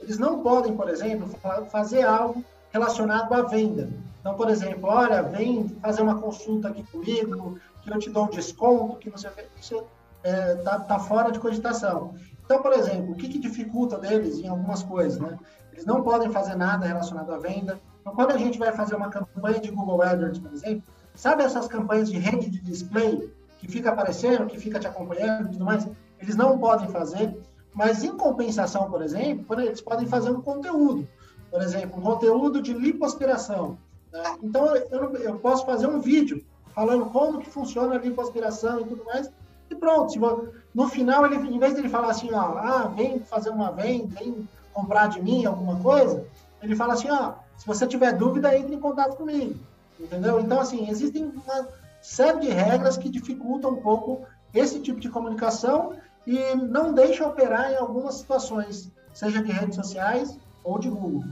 eles 0.00 0.18
não 0.18 0.42
podem, 0.42 0.76
por 0.76 0.88
exemplo, 0.88 1.28
fazer 1.70 2.02
algo 2.02 2.44
relacionado 2.70 3.32
à 3.32 3.42
venda. 3.42 3.88
Então, 4.20 4.34
por 4.34 4.50
exemplo, 4.50 4.88
olha, 4.88 5.22
vem 5.22 5.68
fazer 5.80 6.02
uma 6.02 6.20
consulta 6.20 6.68
aqui 6.68 6.82
comigo, 6.84 7.58
que 7.82 7.90
eu 7.90 7.98
te 7.98 8.10
dou 8.10 8.24
um 8.26 8.30
desconto, 8.30 8.96
que 8.96 9.10
você 9.10 9.28
está 9.28 9.84
é, 10.22 10.78
tá 10.86 10.98
fora 10.98 11.32
de 11.32 11.38
cogitação. 11.38 12.14
Então, 12.44 12.62
por 12.62 12.72
exemplo, 12.72 13.12
o 13.12 13.14
que, 13.14 13.28
que 13.28 13.38
dificulta 13.38 13.98
deles 13.98 14.38
em 14.38 14.48
algumas 14.48 14.82
coisas, 14.82 15.18
né? 15.18 15.38
Eles 15.72 15.84
não 15.84 16.02
podem 16.02 16.30
fazer 16.30 16.56
nada 16.56 16.86
relacionado 16.86 17.32
à 17.32 17.38
venda. 17.38 17.78
Então, 18.00 18.14
quando 18.14 18.32
a 18.32 18.38
gente 18.38 18.58
vai 18.58 18.72
fazer 18.72 18.96
uma 18.96 19.10
campanha 19.10 19.60
de 19.60 19.70
Google 19.70 20.02
AdWords, 20.02 20.38
por 20.38 20.52
exemplo, 20.52 20.82
sabe 21.14 21.42
essas 21.44 21.68
campanhas 21.68 22.10
de 22.10 22.18
rede 22.18 22.50
de 22.50 22.60
display 22.60 23.30
que 23.58 23.68
fica 23.68 23.90
aparecendo, 23.90 24.46
que 24.46 24.58
fica 24.58 24.80
te 24.80 24.86
acompanhando 24.86 25.48
e 25.48 25.52
tudo 25.52 25.64
mais? 25.64 25.86
Eles 26.20 26.36
não 26.36 26.58
podem 26.58 26.88
fazer. 26.88 27.36
Mas, 27.78 28.02
em 28.02 28.16
compensação, 28.16 28.90
por 28.90 29.02
exemplo, 29.02 29.60
eles 29.60 29.80
podem 29.80 30.04
fazer 30.04 30.30
um 30.30 30.42
conteúdo. 30.42 31.06
Por 31.48 31.62
exemplo, 31.62 32.00
um 32.00 32.02
conteúdo 32.02 32.60
de 32.60 32.72
lipoaspiração. 32.72 33.78
Né? 34.12 34.36
Então, 34.42 34.74
eu, 34.74 35.14
eu, 35.18 35.38
posso 35.38 35.64
fazer 35.64 35.86
um 35.86 36.00
vídeo 36.00 36.44
falando 36.74 37.06
como 37.06 37.38
que 37.38 37.48
funciona 37.48 37.94
a 37.94 37.98
lipoaspiração 37.98 38.80
e 38.80 38.84
tudo 38.84 39.04
mais. 39.04 39.30
E 39.70 39.76
pronto. 39.76 40.52
No 40.74 40.88
final, 40.88 41.24
ele, 41.24 41.36
em 41.36 41.58
vez 41.60 41.74
de 41.74 41.78
ele 41.82 41.88
falar 41.88 42.10
assim, 42.10 42.32
ó, 42.32 42.58
ah, 42.58 42.92
vem 42.96 43.20
fazer 43.20 43.50
uma 43.50 43.70
venda, 43.70 44.08
vem 44.18 44.48
comprar 44.72 45.06
de 45.06 45.22
mim 45.22 45.46
alguma 45.46 45.76
coisa, 45.76 46.26
ele 46.60 46.74
fala 46.74 46.94
assim, 46.94 47.08
ó, 47.08 47.34
se 47.56 47.64
você 47.64 47.86
tiver 47.86 48.12
dúvida, 48.12 48.58
entre 48.58 48.74
em 48.74 48.80
contato 48.80 49.16
comigo. 49.16 49.54
Entendeu? 50.00 50.40
Então, 50.40 50.58
assim, 50.58 50.90
existem 50.90 51.26
uma 51.26 51.68
série 52.02 52.40
de 52.40 52.48
regras 52.48 52.96
que 52.96 53.08
dificultam 53.08 53.70
um 53.70 53.80
pouco 53.80 54.26
esse 54.52 54.80
tipo 54.80 54.98
de 54.98 55.08
comunicação 55.08 55.92
e 56.28 56.54
não 56.56 56.92
deixa 56.92 57.26
operar 57.26 57.72
em 57.72 57.76
algumas 57.76 58.16
situações, 58.16 58.90
seja 59.14 59.42
de 59.42 59.50
redes 59.50 59.76
sociais 59.76 60.36
ou 60.62 60.78
de 60.78 60.90
Google. 60.90 61.24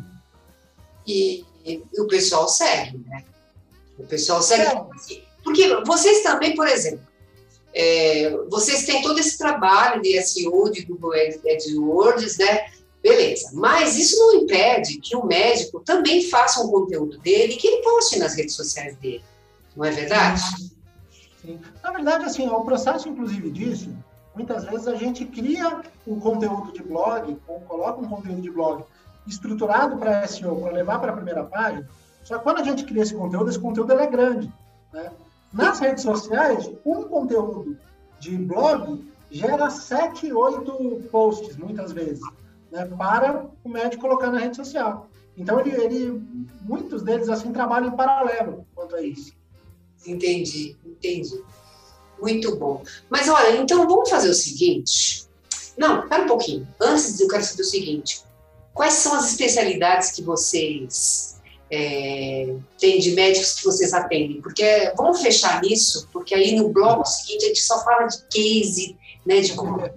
E, 1.06 1.44
e 1.66 2.00
o 2.00 2.08
pessoal 2.08 2.48
segue, 2.48 2.96
né? 3.06 3.22
O 3.98 4.06
pessoal 4.06 4.40
segue. 4.40 4.64
É. 4.64 5.22
Porque 5.44 5.84
vocês 5.84 6.22
também, 6.22 6.54
por 6.56 6.66
exemplo, 6.66 7.06
é, 7.74 8.30
vocês 8.48 8.86
têm 8.86 9.02
todo 9.02 9.20
esse 9.20 9.36
trabalho 9.36 10.00
de 10.00 10.18
SEO, 10.22 10.70
de 10.70 10.86
Google 10.86 11.12
AdWords, 11.12 12.38
né? 12.38 12.70
Beleza. 13.02 13.50
Mas 13.52 13.98
isso 13.98 14.16
não 14.16 14.36
impede 14.36 14.98
que 14.98 15.14
o 15.14 15.26
médico 15.26 15.80
também 15.80 16.26
faça 16.30 16.62
um 16.62 16.70
conteúdo 16.70 17.18
dele 17.18 17.52
e 17.52 17.56
que 17.56 17.68
ele 17.68 17.82
poste 17.82 18.18
nas 18.18 18.34
redes 18.34 18.54
sociais 18.54 18.96
dele. 18.96 19.22
Não 19.76 19.84
é 19.84 19.90
verdade? 19.90 20.40
Sim. 21.42 21.60
Na 21.82 21.92
verdade, 21.92 22.24
assim, 22.24 22.48
o 22.48 22.64
processo, 22.64 23.10
inclusive, 23.10 23.50
disso 23.50 23.94
muitas 24.36 24.64
vezes 24.64 24.86
a 24.86 24.94
gente 24.94 25.24
cria 25.24 25.80
um 26.06 26.20
conteúdo 26.20 26.70
de 26.72 26.82
blog, 26.82 27.36
ou 27.48 27.60
coloca 27.60 28.00
um 28.00 28.08
conteúdo 28.08 28.42
de 28.42 28.50
blog 28.50 28.84
estruturado 29.26 29.96
para 29.96 30.26
SEO, 30.28 30.60
para 30.60 30.72
levar 30.72 31.00
para 31.00 31.12
a 31.12 31.16
primeira 31.16 31.42
página, 31.42 31.88
só 32.22 32.36
que 32.36 32.44
quando 32.44 32.58
a 32.60 32.64
gente 32.64 32.84
cria 32.84 33.02
esse 33.02 33.14
conteúdo, 33.14 33.48
esse 33.48 33.58
conteúdo 33.58 33.92
é 33.92 34.06
grande. 34.06 34.52
Né? 34.92 35.10
Nas 35.52 35.80
redes 35.80 36.02
sociais, 36.02 36.70
um 36.84 37.04
conteúdo 37.04 37.76
de 38.20 38.36
blog 38.36 39.04
gera 39.30 39.70
7, 39.70 40.32
8 40.32 41.08
posts, 41.10 41.56
muitas 41.56 41.92
vezes, 41.92 42.20
né? 42.70 42.84
para 42.84 43.46
o 43.64 43.68
médico 43.68 44.02
colocar 44.02 44.30
na 44.30 44.38
rede 44.38 44.56
social. 44.56 45.08
Então, 45.36 45.60
ele, 45.60 45.70
ele, 45.70 46.22
muitos 46.62 47.02
deles 47.02 47.28
assim 47.28 47.52
trabalham 47.52 47.88
em 47.88 47.96
paralelo 47.96 48.66
quanto 48.74 48.96
a 48.96 49.02
isso. 49.02 49.32
Entendi, 50.06 50.76
entendi. 50.84 51.42
Muito 52.20 52.56
bom. 52.56 52.82
Mas 53.10 53.28
olha, 53.28 53.56
então 53.56 53.86
vamos 53.86 54.08
fazer 54.08 54.30
o 54.30 54.34
seguinte. 54.34 55.26
Não, 55.76 56.02
espera 56.02 56.22
um 56.22 56.26
pouquinho. 56.26 56.66
Antes 56.80 57.20
eu 57.20 57.28
quero 57.28 57.42
saber 57.42 57.62
o 57.62 57.66
seguinte: 57.66 58.22
quais 58.72 58.94
são 58.94 59.14
as 59.14 59.30
especialidades 59.30 60.12
que 60.12 60.22
vocês 60.22 61.40
é, 61.70 62.54
têm 62.78 62.98
de 62.98 63.12
médicos 63.12 63.54
que 63.54 63.64
vocês 63.64 63.92
atendem? 63.92 64.40
Porque 64.40 64.92
vamos 64.96 65.20
fechar 65.20 65.60
nisso, 65.62 66.08
porque 66.12 66.34
aí 66.34 66.56
no 66.56 66.70
bloco 66.70 67.04
seguinte 67.04 67.44
a 67.44 67.48
gente 67.48 67.60
só 67.60 67.84
fala 67.84 68.06
de 68.06 68.18
case, 68.30 68.96
né, 69.26 69.40
de 69.40 69.52
como 69.52 69.76
né, 69.76 69.90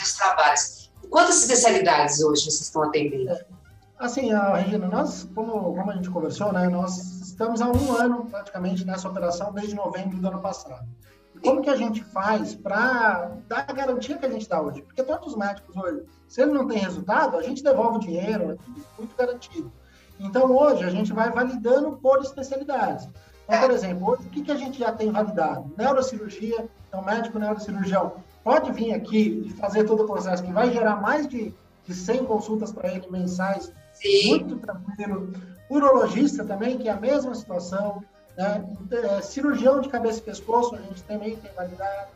dos 0.00 0.12
trabalhos. 0.14 0.90
Quantas 1.08 1.42
especialidades 1.42 2.20
hoje 2.20 2.42
vocês 2.42 2.62
estão 2.62 2.82
atendendo? 2.82 3.30
É, 3.30 3.44
assim, 3.98 4.30
Regina, 4.56 4.88
nós, 4.88 5.28
como, 5.34 5.52
como 5.74 5.90
a 5.90 5.94
gente 5.94 6.10
conversou, 6.10 6.52
né, 6.52 6.68
nós 6.68 6.98
estamos 7.22 7.60
há 7.60 7.70
um 7.70 7.92
ano 7.92 8.26
praticamente 8.26 8.84
nessa 8.84 9.08
operação 9.08 9.52
desde 9.52 9.74
novembro 9.74 10.18
do 10.18 10.28
ano 10.28 10.40
passado 10.40 10.86
como 11.42 11.62
que 11.62 11.70
a 11.70 11.76
gente 11.76 12.02
faz 12.04 12.54
para 12.54 13.32
dar 13.48 13.64
a 13.68 13.72
garantia 13.72 14.16
que 14.16 14.26
a 14.26 14.30
gente 14.30 14.48
dá 14.48 14.60
hoje? 14.60 14.82
Porque 14.82 15.02
todos 15.02 15.28
os 15.28 15.36
médicos 15.36 15.76
hoje, 15.76 16.04
se 16.28 16.42
ele 16.42 16.52
não 16.52 16.66
tem 16.66 16.78
resultado, 16.78 17.36
a 17.36 17.42
gente 17.42 17.62
devolve 17.62 17.96
o 17.96 18.00
dinheiro, 18.00 18.52
é 18.52 18.56
muito 18.98 19.16
garantido. 19.16 19.72
Então, 20.18 20.50
hoje, 20.56 20.84
a 20.84 20.90
gente 20.90 21.12
vai 21.12 21.30
validando 21.30 21.92
por 21.96 22.20
especialidades. 22.20 23.08
Então, 23.44 23.60
por 23.60 23.70
exemplo, 23.70 24.10
hoje, 24.10 24.26
o 24.26 24.30
que, 24.30 24.42
que 24.42 24.52
a 24.52 24.56
gente 24.56 24.78
já 24.78 24.92
tem 24.92 25.10
validado? 25.10 25.70
Neurocirurgia, 25.76 26.68
então, 26.88 27.02
médico 27.02 27.38
neurocirurgião 27.38 28.14
pode 28.42 28.70
vir 28.72 28.92
aqui 28.92 29.42
e 29.46 29.50
fazer 29.50 29.84
todo 29.84 30.04
o 30.04 30.06
processo, 30.06 30.42
que 30.42 30.52
vai 30.52 30.70
gerar 30.70 31.00
mais 31.00 31.26
de, 31.26 31.52
de 31.86 31.94
100 31.94 32.26
consultas 32.26 32.70
para 32.70 32.92
ele 32.92 33.06
mensais, 33.10 33.72
Sim. 33.92 34.28
muito 34.28 34.56
tranquilo. 34.58 35.32
Urologista 35.68 36.44
também, 36.44 36.78
que 36.78 36.88
é 36.88 36.92
a 36.92 37.00
mesma 37.00 37.34
situação. 37.34 38.04
Né? 38.36 38.64
É, 38.90 39.20
cirurgião 39.22 39.80
de 39.80 39.88
cabeça 39.88 40.18
e 40.18 40.22
pescoço, 40.22 40.74
a 40.74 40.78
gente 40.78 41.02
também 41.04 41.36
tem 41.36 41.52
validado. 41.52 42.08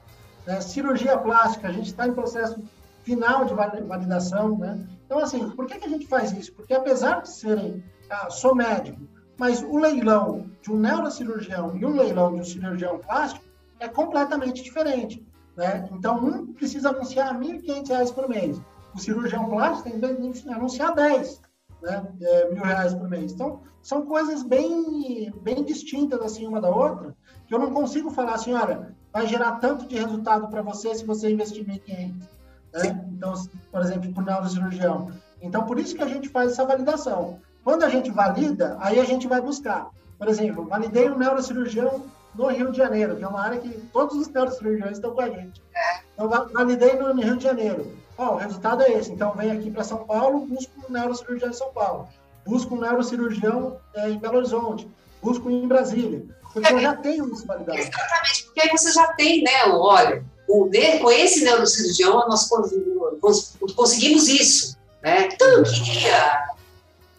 Né? 0.46 0.60
Cirurgia 0.60 1.16
plástica, 1.16 1.68
a 1.68 1.72
gente 1.72 1.86
está 1.86 2.06
em 2.06 2.12
processo 2.12 2.62
final 3.04 3.44
de 3.44 3.54
validação. 3.54 4.58
Né? 4.58 4.86
Então, 5.06 5.18
assim, 5.18 5.50
por 5.50 5.66
que, 5.66 5.78
que 5.78 5.86
a 5.86 5.90
gente 5.90 6.06
faz 6.06 6.32
isso? 6.32 6.52
Porque 6.52 6.74
apesar 6.74 7.22
de 7.22 7.30
serem, 7.30 7.82
ah, 8.10 8.30
sou 8.30 8.54
médico, 8.54 9.00
mas 9.38 9.62
o 9.62 9.78
leilão 9.78 10.50
de 10.60 10.72
um 10.72 10.76
neurocirurgião 10.76 11.76
e 11.76 11.84
um 11.84 11.94
leilão 11.94 12.34
de 12.34 12.40
um 12.40 12.44
cirurgião 12.44 12.98
plástico 12.98 13.44
é 13.78 13.88
completamente 13.88 14.62
diferente. 14.62 15.24
Né? 15.56 15.88
Então, 15.92 16.16
um 16.24 16.52
precisa 16.52 16.90
anunciar 16.90 17.38
R$ 17.38 17.46
1.500 17.46 18.12
por 18.12 18.28
mês. 18.28 18.60
O 18.94 18.98
cirurgião 18.98 19.48
plástico 19.48 19.90
tem 19.90 20.32
que 20.32 20.48
anunciar 20.48 20.94
10 20.94 21.47
né? 21.82 22.06
É, 22.20 22.50
mil 22.50 22.62
reais 22.62 22.94
por 22.94 23.08
mês. 23.08 23.32
Então, 23.32 23.60
são 23.82 24.04
coisas 24.04 24.42
bem, 24.42 25.32
bem 25.42 25.64
distintas 25.64 26.20
assim 26.20 26.46
uma 26.46 26.60
da 26.60 26.68
outra, 26.68 27.16
que 27.46 27.54
eu 27.54 27.58
não 27.58 27.72
consigo 27.72 28.10
falar 28.10 28.34
assim, 28.34 28.52
olha, 28.52 28.94
vai 29.12 29.26
gerar 29.26 29.52
tanto 29.52 29.86
de 29.86 29.96
resultado 29.96 30.48
para 30.48 30.62
você 30.62 30.94
se 30.94 31.04
você 31.04 31.30
investir 31.30 31.64
1.500. 31.64 32.28
Né? 32.72 33.04
Então, 33.12 33.34
por 33.70 33.80
exemplo, 33.80 34.12
por 34.12 34.24
neurocirurgião. 34.24 35.10
Então, 35.40 35.64
por 35.64 35.78
isso 35.78 35.94
que 35.94 36.02
a 36.02 36.08
gente 36.08 36.28
faz 36.28 36.52
essa 36.52 36.64
validação. 36.64 37.38
Quando 37.64 37.84
a 37.84 37.88
gente 37.88 38.10
valida, 38.10 38.76
aí 38.80 38.98
a 38.98 39.04
gente 39.04 39.26
vai 39.26 39.40
buscar. 39.40 39.90
Por 40.18 40.28
exemplo, 40.28 40.66
validei 40.66 41.08
um 41.08 41.16
neurocirurgião 41.16 42.04
no 42.34 42.48
Rio 42.48 42.70
de 42.70 42.78
Janeiro, 42.78 43.16
que 43.16 43.24
é 43.24 43.28
uma 43.28 43.40
área 43.40 43.60
que 43.60 43.70
todos 43.92 44.16
os 44.16 44.28
neurocirurgiões 44.28 44.92
estão 44.92 45.14
com 45.14 45.20
a 45.20 45.28
gente. 45.28 45.62
Então, 46.14 46.28
validei 46.28 46.94
no 46.94 47.14
Rio 47.14 47.36
de 47.36 47.44
Janeiro. 47.44 47.92
Oh, 48.18 48.32
o 48.32 48.36
resultado 48.36 48.82
é 48.82 48.92
esse. 48.94 49.12
Então, 49.12 49.32
vem 49.34 49.52
aqui 49.52 49.70
para 49.70 49.84
São 49.84 50.04
Paulo, 50.04 50.40
busco 50.40 50.72
um 50.88 50.92
neurocirurgião 50.92 51.50
em 51.50 51.54
São 51.54 51.72
Paulo. 51.72 52.08
Busco 52.44 52.74
um 52.74 52.80
neurocirurgião 52.80 53.78
é, 53.94 54.10
em 54.10 54.18
Belo 54.18 54.38
Horizonte. 54.38 54.88
Busco 55.22 55.48
em 55.48 55.68
Brasília. 55.68 56.24
Porque 56.52 56.72
eu 56.72 56.80
já 56.80 56.96
tenho 56.96 57.32
isso 57.32 57.46
validado. 57.46 57.78
Exatamente, 57.78 58.44
porque 58.44 58.60
aí 58.60 58.70
você 58.70 58.90
já 58.92 59.06
tem, 59.12 59.42
né? 59.42 59.66
Olha, 59.68 60.24
com 60.48 61.10
esse 61.12 61.44
neurocirurgião 61.44 62.26
nós 62.28 62.48
conseguimos 63.76 64.28
isso. 64.28 64.76
Né? 65.00 65.28
Então, 65.32 65.46
eu 65.48 65.62
queria, 65.62 66.48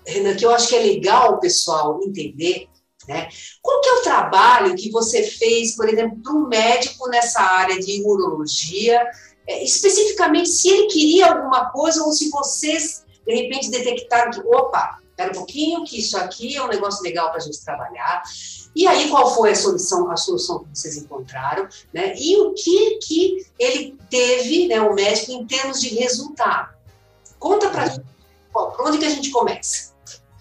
Renan, 0.05 0.35
que 0.35 0.45
eu 0.45 0.51
acho 0.53 0.67
que 0.67 0.75
é 0.75 0.81
legal 0.81 1.35
o 1.35 1.39
pessoal 1.39 2.01
entender 2.03 2.67
né? 3.09 3.27
Qual 3.59 3.81
que 3.81 3.89
é 3.89 3.93
o 3.93 4.03
trabalho 4.03 4.75
que 4.75 4.91
você 4.91 5.23
fez, 5.23 5.75
por 5.75 5.89
exemplo, 5.89 6.21
para 6.21 6.31
um 6.31 6.47
médico 6.47 7.09
nessa 7.09 7.41
área 7.41 7.79
de 7.79 8.03
urologia, 8.03 9.01
é, 9.01 9.07
especificamente 9.63 10.49
se 10.49 10.69
ele 10.69 10.87
queria 10.87 11.27
alguma 11.27 11.69
coisa 11.71 12.03
ou 12.03 12.11
se 12.11 12.29
vocês, 12.29 13.03
de 13.25 13.33
repente, 13.33 13.71
detectaram 13.71 14.31
que, 14.31 14.39
opa, 14.41 14.99
espera 15.09 15.31
um 15.31 15.33
pouquinho, 15.33 15.83
que 15.83 15.99
isso 15.99 16.17
aqui 16.17 16.55
é 16.55 16.63
um 16.63 16.67
negócio 16.67 17.03
legal 17.03 17.29
para 17.29 17.37
a 17.37 17.41
gente 17.41 17.63
trabalhar. 17.63 18.23
E 18.75 18.87
aí, 18.87 19.09
qual 19.09 19.33
foi 19.33 19.51
a 19.51 19.55
solução, 19.55 20.09
a 20.11 20.15
solução 20.15 20.59
que 20.59 20.69
vocês 20.73 20.97
encontraram, 20.97 21.67
né? 21.93 22.13
E 22.15 22.37
o 22.37 22.53
que 22.53 22.99
que 22.99 23.45
ele 23.57 23.97
teve, 24.09 24.67
né, 24.67 24.79
o 24.79 24.93
médico, 24.93 25.31
em 25.31 25.45
termos 25.45 25.81
de 25.81 25.89
resultado? 25.95 26.73
Conta 27.39 27.69
para 27.69 27.87
gente. 27.87 28.05
Por 28.53 28.87
onde 28.87 28.97
que 28.97 29.05
a 29.05 29.09
gente 29.09 29.31
começa? 29.31 29.93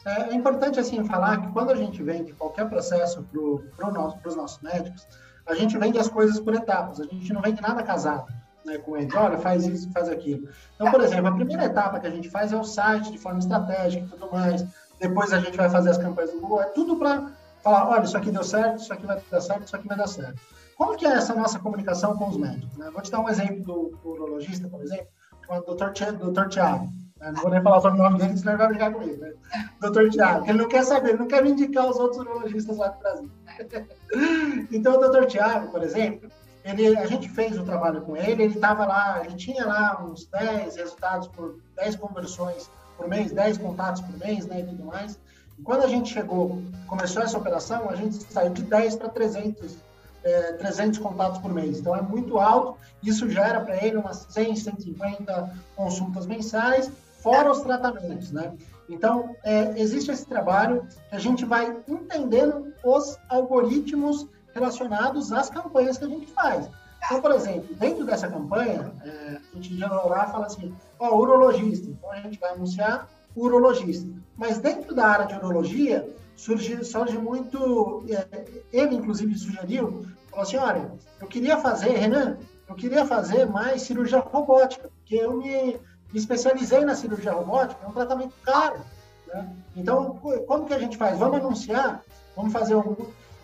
É, 0.07 0.31
é 0.31 0.35
importante, 0.35 0.79
assim, 0.79 1.05
falar 1.05 1.41
que 1.41 1.53
quando 1.53 1.71
a 1.71 1.77
gente 1.77 2.03
vende 2.03 2.33
qualquer 2.33 2.69
processo 2.69 3.23
para 3.23 3.41
pro 3.77 3.93
nosso, 3.93 4.19
os 4.25 4.37
nossos 4.37 4.63
médicos, 4.63 5.07
a 5.47 5.55
gente 5.55 5.77
vende 5.79 5.99
as 5.99 6.09
coisas 6.09 6.39
por 6.39 6.55
etapas, 6.55 7.01
a 7.01 7.05
gente 7.05 7.33
não 7.33 7.41
vende 7.41 7.61
nada 7.61 7.83
casado 7.83 8.27
né, 8.69 8.79
com 8.79 8.97
eles. 8.97 9.15
Olha, 9.15 9.39
faz 9.39 9.67
isso, 9.67 9.91
faz 9.91 10.09
aquilo. 10.09 10.49
Então, 10.75 10.91
por 10.91 11.01
exemplo, 11.01 11.29
a 11.29 11.33
primeira 11.33 11.65
etapa 11.65 11.99
que 11.99 12.07
a 12.07 12.11
gente 12.11 12.31
faz 12.31 12.53
é 12.53 12.57
o 12.57 12.65
site 12.65 13.11
de 13.11 13.19
forma 13.19 13.39
estratégica 13.39 14.05
e 14.05 14.09
tudo 14.09 14.31
mais. 14.31 14.65
Depois 15.01 15.33
a 15.33 15.41
gente 15.41 15.57
vai 15.57 15.69
fazer 15.69 15.91
as 15.91 15.99
campanhas 15.99 16.33
do 16.33 16.41
Google. 16.41 16.63
É 16.63 16.67
tudo 16.67 16.97
para 16.97 17.33
falar, 17.63 17.89
olha, 17.89 18.05
isso 18.05 18.17
aqui 18.17 18.31
deu 18.31 18.45
certo, 18.45 18.81
isso 18.81 18.93
aqui 18.93 19.07
vai 19.07 19.21
dar 19.31 19.41
certo, 19.41 19.67
isso 19.67 19.77
aqui 19.77 19.89
vai 19.89 19.97
dar 19.97 20.07
certo. 20.07 20.41
Como 20.77 20.97
que 20.97 21.07
é 21.07 21.11
essa 21.11 21.35
nossa 21.35 21.59
comunicação 21.59 22.17
com 22.17 22.29
os 22.29 22.37
médicos? 22.37 22.77
Né? 22.77 22.89
Vou 22.93 23.03
te 23.03 23.11
dar 23.11 23.21
um 23.21 23.29
exemplo 23.29 23.63
do, 23.65 23.99
do 24.03 24.09
urologista, 24.11 24.69
por 24.69 24.81
exemplo, 24.81 25.09
o 25.49 25.75
Dr. 25.75 26.49
Tiago. 26.49 26.89
Né? 27.21 27.33
Não 27.33 27.43
vou 27.43 27.51
nem 27.51 27.63
falar 27.63 27.81
sobre 27.81 28.01
o 28.01 28.03
nome 28.03 28.19
dele, 28.19 28.37
senão 28.37 28.53
ele 28.53 28.59
vai 28.59 28.69
brigar 28.69 28.93
comigo. 28.93 29.21
Né? 29.21 29.33
Doutor 29.81 30.09
Tiago, 30.11 30.49
ele 30.49 30.59
não 30.59 30.69
quer 30.69 30.85
saber, 30.85 31.11
ele 31.11 31.19
não 31.19 31.27
quer 31.27 31.43
me 31.43 31.51
indicar 31.51 31.89
os 31.89 31.97
outros 31.97 32.21
urologistas 32.21 32.77
lá 32.77 32.89
do 32.89 32.99
Brasil. 33.01 33.31
então, 34.71 34.95
o 34.95 34.99
doutor 34.99 35.27
Tiago, 35.27 35.71
por 35.71 35.83
exemplo, 35.83 36.31
ele, 36.69 36.99
a 36.99 37.07
gente 37.07 37.29
fez 37.29 37.59
o 37.59 37.65
trabalho 37.65 38.03
com 38.03 38.17
ele, 38.17 38.43
ele 38.43 38.55
estava 38.55 38.85
lá, 38.85 39.23
gente 39.25 39.53
tinha 39.53 39.67
lá 39.67 40.05
uns 40.05 40.27
10 40.27 40.77
resultados 40.77 41.29
por 41.29 41.59
10 41.77 41.97
conversões 41.97 42.71
por 42.97 43.09
mês, 43.09 43.33
10 43.33 43.59
contatos 43.59 44.03
por 44.03 44.19
mês, 44.19 44.47
né, 44.47 44.61
e 44.61 44.65
tudo 44.65 44.85
mais. 44.85 45.19
E 45.59 45.63
quando 45.63 45.85
a 45.85 45.89
gente 45.89 46.13
chegou, 46.13 46.63
começou 46.87 47.23
essa 47.23 47.39
operação, 47.39 47.89
a 47.89 47.97
gente 47.97 48.23
saiu 48.33 48.51
de 48.51 48.63
10 48.63 48.97
para 48.97 49.09
300, 49.09 49.77
é, 50.25 50.53
300 50.53 50.99
contatos 50.99 51.39
por 51.39 51.53
mês. 51.53 51.79
Então 51.79 51.95
é 51.97 52.03
muito 52.03 52.39
alto, 52.39 52.77
isso 53.03 53.29
gera 53.31 53.61
para 53.61 53.83
ele 53.83 53.97
umas 53.97 54.27
100, 54.31 54.57
150 54.57 55.55
consultas 55.77 56.27
mensais, 56.27 56.91
fora 57.23 57.51
os 57.51 57.61
tratamentos, 57.61 58.31
né? 58.31 58.53
Então, 58.89 59.37
é, 59.45 59.79
existe 59.79 60.11
esse 60.11 60.25
trabalho 60.25 60.87
que 61.11 61.17
a 61.17 61.19
gente 61.19 61.45
vai 61.45 61.77
entendendo 61.87 62.73
os 62.83 63.19
algoritmos 63.29 64.27
relacionados 64.59 65.33
às 65.33 65.49
campanhas 65.49 65.99
que 65.99 66.05
a 66.05 66.09
gente 66.09 66.27
faz. 66.27 66.69
Então, 67.05 67.21
por 67.21 67.33
exemplo, 67.33 67.75
dentro 67.77 68.05
dessa 68.05 68.29
campanha, 68.29 68.93
é, 69.05 69.39
a 69.53 69.57
gente 69.57 69.77
já 69.79 69.89
lá 69.91 70.27
fala 70.27 70.47
assim, 70.47 70.75
ó, 70.99 71.17
urologista. 71.17 71.89
Então, 71.89 72.11
a 72.11 72.21
gente 72.21 72.39
vai 72.39 72.53
anunciar 72.53 73.09
urologista. 73.37 74.09
Mas 74.37 74.59
dentro 74.59 74.95
da 74.95 75.07
área 75.07 75.27
de 75.27 75.35
urologia, 75.35 76.09
surge, 76.37 76.85
surge 76.85 77.17
muito... 77.17 78.05
É, 78.09 78.45
ele, 78.73 78.97
inclusive, 78.97 79.39
sugeriu, 79.39 80.07
falou 80.31 80.43
assim, 80.43 80.57
olha, 80.57 80.93
eu 81.21 81.27
queria 81.27 81.57
fazer, 81.59 81.91
Renan, 81.91 82.37
eu 82.69 82.75
queria 82.75 83.07
fazer 83.07 83.47
mais 83.47 83.83
cirurgia 83.83 84.19
robótica, 84.19 84.91
porque 84.99 85.17
eu 85.17 85.37
me, 85.39 85.81
me 86.13 86.19
especializei 86.19 86.85
na 86.85 86.95
cirurgia 86.95 87.33
robótica, 87.33 87.85
é 87.85 87.89
um 87.89 87.93
tratamento 87.93 88.35
caro. 88.43 88.81
Né? 89.29 89.49
Então, 89.77 90.19
como 90.47 90.67
que 90.67 90.75
a 90.75 90.79
gente 90.79 90.97
faz? 90.97 91.19
Vamos 91.19 91.39
anunciar, 91.39 92.03
vamos 92.37 92.53
fazer 92.53 92.75
um 92.75 92.97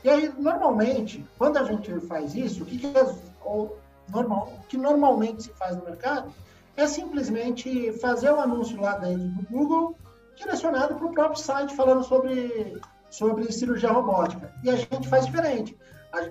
e 0.04 0.10
aí, 0.10 0.30
normalmente, 0.38 1.26
quando 1.38 1.56
a 1.56 1.64
gente 1.64 1.98
faz 2.00 2.34
isso, 2.34 2.62
o 2.62 2.66
que, 2.66 2.76
que, 2.76 2.86
é, 2.86 3.14
ou, 3.42 3.78
normal, 4.12 4.52
o 4.58 4.66
que 4.66 4.76
normalmente 4.76 5.44
se 5.44 5.48
faz 5.54 5.74
no 5.78 5.84
mercado 5.84 6.30
é 6.76 6.86
simplesmente 6.86 7.90
fazer 7.92 8.30
um 8.30 8.38
anúncio 8.38 8.78
lá 8.78 8.98
dentro 8.98 9.28
do 9.28 9.48
Google, 9.48 9.96
direcionado 10.36 10.96
para 10.96 11.06
o 11.06 11.12
próprio 11.12 11.40
site 11.40 11.74
falando 11.74 12.04
sobre, 12.04 12.78
sobre 13.10 13.50
cirurgia 13.50 13.90
robótica. 13.90 14.52
E 14.62 14.68
a 14.68 14.76
gente 14.76 15.08
faz 15.08 15.24
diferente. 15.24 15.74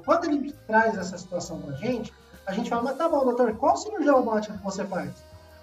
Quando 0.06 0.26
ele 0.26 0.54
traz 0.68 0.96
essa 0.96 1.18
situação 1.18 1.60
para 1.60 1.74
a 1.74 1.78
gente, 1.78 2.14
a 2.46 2.54
gente 2.54 2.70
fala, 2.70 2.84
mas 2.84 2.98
tá 2.98 3.10
bom, 3.10 3.26
doutor, 3.26 3.56
qual 3.56 3.76
cirurgia 3.76 4.12
robótica 4.12 4.56
que 4.56 4.64
você 4.64 4.86
faz? 4.86 5.12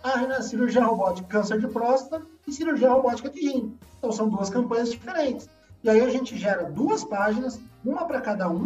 Ah, 0.02 0.16
Renan, 0.16 0.42
cirurgia 0.42 0.82
robótica 0.82 1.28
câncer 1.28 1.60
de 1.60 1.68
próstata 1.68 2.22
e 2.44 2.52
cirurgia 2.52 2.90
robótica 2.90 3.30
de 3.30 3.40
rim. 3.40 3.78
Então, 3.98 4.10
são 4.10 4.28
duas 4.28 4.50
campanhas 4.50 4.90
diferentes. 4.90 5.48
E 5.84 5.88
aí 5.88 6.00
a 6.00 6.08
gente 6.08 6.36
gera 6.36 6.64
duas 6.64 7.04
páginas 7.04 7.60
uma 7.84 8.04
para 8.04 8.20
cada 8.20 8.48
um, 8.48 8.64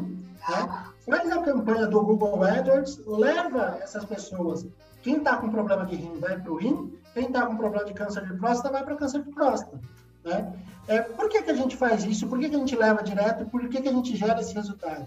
né? 0.48 0.84
faz 1.06 1.30
a 1.30 1.42
campanha 1.42 1.86
do 1.86 2.02
Google 2.02 2.42
AdWords, 2.42 3.00
leva 3.06 3.78
essas 3.82 4.04
pessoas. 4.04 4.66
Quem 5.02 5.16
está 5.16 5.36
com 5.36 5.50
problema 5.50 5.84
de 5.84 5.96
rim 5.96 6.18
vai 6.18 6.38
para 6.38 6.52
o 6.52 6.56
rim, 6.56 6.92
quem 7.12 7.26
está 7.26 7.46
com 7.46 7.56
problema 7.56 7.84
de 7.84 7.92
câncer 7.92 8.26
de 8.26 8.34
próstata 8.34 8.70
vai 8.70 8.84
para 8.84 8.96
câncer 8.96 9.22
de 9.22 9.30
próstata. 9.30 9.78
Né? 10.24 10.52
É, 10.88 11.02
por 11.02 11.28
que, 11.28 11.42
que 11.42 11.50
a 11.50 11.54
gente 11.54 11.76
faz 11.76 12.04
isso? 12.04 12.26
Por 12.26 12.38
que, 12.38 12.48
que 12.48 12.56
a 12.56 12.58
gente 12.58 12.76
leva 12.76 13.02
direto? 13.02 13.46
Por 13.46 13.68
que, 13.68 13.82
que 13.82 13.88
a 13.88 13.92
gente 13.92 14.16
gera 14.16 14.40
esse 14.40 14.54
resultado? 14.54 15.06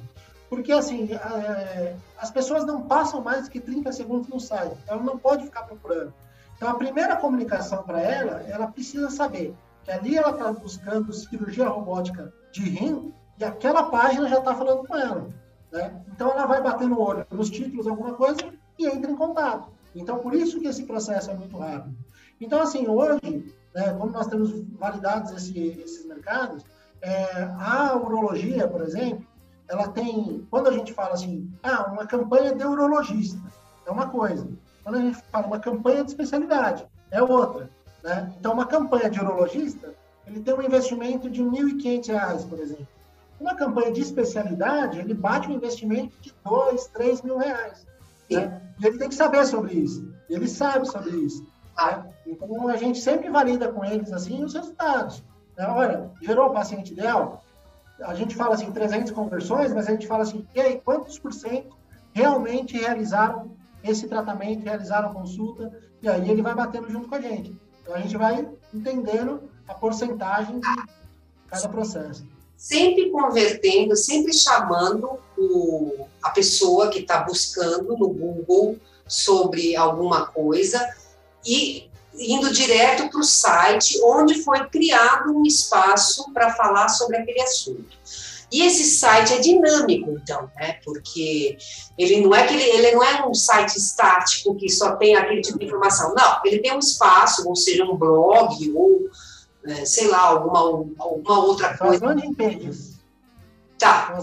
Porque, 0.50 0.72
assim, 0.72 1.12
é, 1.12 1.96
as 2.18 2.32
pessoas 2.32 2.66
não 2.66 2.84
passam 2.84 3.22
mais 3.22 3.50
que 3.50 3.60
30 3.60 3.92
segundos 3.92 4.28
no 4.30 4.40
site. 4.40 4.78
Ela 4.88 5.02
não 5.04 5.18
pode 5.18 5.44
ficar 5.44 5.64
procurando. 5.64 6.14
Então, 6.56 6.70
a 6.70 6.76
primeira 6.76 7.16
comunicação 7.16 7.84
para 7.84 8.02
ela, 8.02 8.42
ela 8.48 8.68
precisa 8.68 9.10
saber 9.10 9.54
que 9.84 9.92
ali 9.92 10.18
ela 10.18 10.32
está 10.32 10.52
buscando 10.52 11.14
cirurgia 11.14 11.68
robótica 11.68 12.34
de 12.52 12.64
rim 12.64 13.14
e 13.40 13.44
aquela 13.44 13.84
página 13.84 14.28
já 14.28 14.40
está 14.40 14.56
falando 14.56 14.88
com 14.88 14.96
ela. 14.96 15.28
Né? 15.72 16.02
Então 16.14 16.32
ela 16.32 16.46
vai 16.46 16.62
bater 16.62 16.88
no 16.88 17.00
olho 17.00 17.26
nos 17.32 17.50
títulos, 17.50 17.88
alguma 17.88 18.14
coisa, 18.14 18.42
e 18.78 18.88
entra 18.88 19.12
em 19.12 19.16
contato. 19.16 19.70
Então, 19.96 20.20
por 20.20 20.34
isso 20.34 20.60
que 20.60 20.68
esse 20.68 20.84
processo 20.84 21.32
é 21.32 21.34
muito 21.34 21.58
rápido. 21.58 21.96
Então, 22.40 22.62
assim, 22.62 22.88
hoje, 22.88 23.54
né, 23.74 23.94
como 23.94 24.12
nós 24.12 24.28
temos 24.28 24.52
validados 24.78 25.32
esse, 25.32 25.58
esses 25.58 26.06
mercados, 26.06 26.64
é, 27.02 27.50
a 27.60 27.96
urologia, 27.96 28.68
por 28.68 28.82
exemplo, 28.82 29.26
ela 29.68 29.88
tem, 29.90 30.46
quando 30.50 30.68
a 30.68 30.72
gente 30.72 30.94
fala 30.94 31.14
assim, 31.14 31.52
ah, 31.64 31.90
uma 31.92 32.06
campanha 32.06 32.56
de 32.56 32.64
urologista, 32.64 33.42
é 33.86 33.92
uma 33.92 34.08
coisa. 34.08 34.48
Quando 34.84 34.96
a 34.96 35.02
gente 35.02 35.18
fala 35.32 35.48
uma 35.48 35.60
campanha 35.60 36.04
de 36.04 36.12
especialidade, 36.12 36.86
é 37.12 37.22
outra. 37.22 37.70
Né? 38.04 38.34
Então, 38.40 38.54
uma 38.54 38.66
campanha 38.66 39.10
de 39.10 39.20
urologista 39.20 39.94
ele 40.28 40.42
tem 40.42 40.54
um 40.54 40.62
investimento 40.62 41.30
de 41.30 41.42
R$ 41.42 41.50
1.500, 41.50 42.50
por 42.50 42.60
exemplo. 42.60 42.88
Uma 43.40 43.56
campanha 43.56 43.92
de 43.92 44.02
especialidade, 44.02 45.00
ele 45.00 45.14
bate 45.14 45.48
um 45.48 45.54
investimento 45.54 46.20
de 46.20 46.34
dois, 46.44 46.88
três 46.88 47.22
mil 47.22 47.38
reais. 47.38 47.86
Né? 48.30 48.62
E 48.80 48.86
ele 48.86 48.98
tem 48.98 49.10
que 49.10 49.16
saber 49.16 49.46
sobre 49.46 49.74
isso. 49.74 50.12
Ele 50.30 50.48
sabe 50.48 50.88
sobre 50.88 51.12
isso. 51.12 51.46
Né? 51.78 52.06
Então, 52.26 52.68
a 52.68 52.76
gente 52.76 53.00
sempre 53.00 53.30
valida 53.30 53.72
com 53.72 53.86
eles 53.86 54.12
assim 54.12 54.44
os 54.44 54.54
resultados. 54.54 55.24
Né? 55.56 55.68
Olha, 55.68 56.10
gerou 56.22 56.48
o 56.48 56.54
paciente 56.54 56.94
ideal? 56.94 57.44
A 58.02 58.14
gente 58.16 58.36
fala 58.36 58.56
assim, 58.56 58.72
300 58.72 59.12
conversões, 59.12 59.74
mas 59.74 59.88
a 59.88 59.92
gente 59.92 60.08
fala 60.08 60.24
assim, 60.24 60.48
e 60.54 60.62
aí, 60.62 60.82
quantos 60.84 61.18
por 61.18 61.34
cento 61.34 61.76
realmente 62.14 62.78
realizaram 62.78 63.52
esse 63.84 64.08
tratamento, 64.08 64.64
realizaram 64.64 65.10
a 65.10 65.14
consulta? 65.14 65.72
E 66.02 66.10
aí 66.10 66.30
ele 66.30 66.42
vai 66.42 66.54
batendo 66.54 66.90
junto 66.90 67.08
com 67.08 67.16
a 67.16 67.22
gente. 67.22 67.56
Então, 67.82 67.96
a 67.96 68.00
gente 68.00 68.18
vai 68.18 68.48
entendendo 68.74 69.50
a 69.68 69.74
porcentagem 69.74 70.60
de 70.60 70.68
cada 71.48 71.70
processo 71.70 72.26
sempre 72.58 73.12
convertendo, 73.12 73.96
sempre 73.96 74.34
chamando 74.34 75.20
o, 75.38 76.08
a 76.24 76.32
pessoa 76.32 76.90
que 76.90 77.00
está 77.00 77.20
buscando 77.20 77.96
no 77.96 78.10
Google 78.10 78.78
sobre 79.08 79.76
alguma 79.76 80.26
coisa 80.26 80.86
e 81.46 81.88
indo 82.20 82.52
direto 82.52 83.10
para 83.10 83.20
o 83.20 83.24
site 83.24 84.02
onde 84.04 84.42
foi 84.42 84.68
criado 84.70 85.38
um 85.38 85.44
espaço 85.46 86.34
para 86.34 86.54
falar 86.56 86.90
sobre 86.90 87.18
aquele 87.18 87.42
assunto. 87.42 87.96
E 88.52 88.64
esse 88.64 88.86
site 88.86 89.34
é 89.34 89.40
dinâmico, 89.40 90.12
então, 90.12 90.50
né? 90.56 90.80
Porque 90.84 91.58
ele 91.98 92.22
não 92.22 92.34
é 92.34 92.48
que 92.48 92.54
ele, 92.54 92.64
ele 92.64 92.92
não 92.96 93.04
é 93.04 93.28
um 93.28 93.34
site 93.34 93.76
estático 93.76 94.56
que 94.56 94.70
só 94.70 94.96
tem 94.96 95.16
aquele 95.16 95.42
tipo 95.42 95.60
de 95.60 95.66
informação. 95.66 96.16
Não, 96.16 96.40
ele 96.46 96.60
tem 96.60 96.74
um 96.74 96.80
espaço, 96.80 97.48
ou 97.48 97.56
seja, 97.56 97.84
um 97.84 97.98
blog 97.98 98.72
ou 98.74 99.02
é, 99.66 99.86
sei 99.86 100.08
lá, 100.08 100.20
alguma, 100.20 100.60
alguma 100.60 101.40
outra 101.40 101.78
coisa. 101.78 101.96
As 101.96 102.02
landing 102.02 102.34
pages. 102.34 103.00
Tá. 103.78 104.18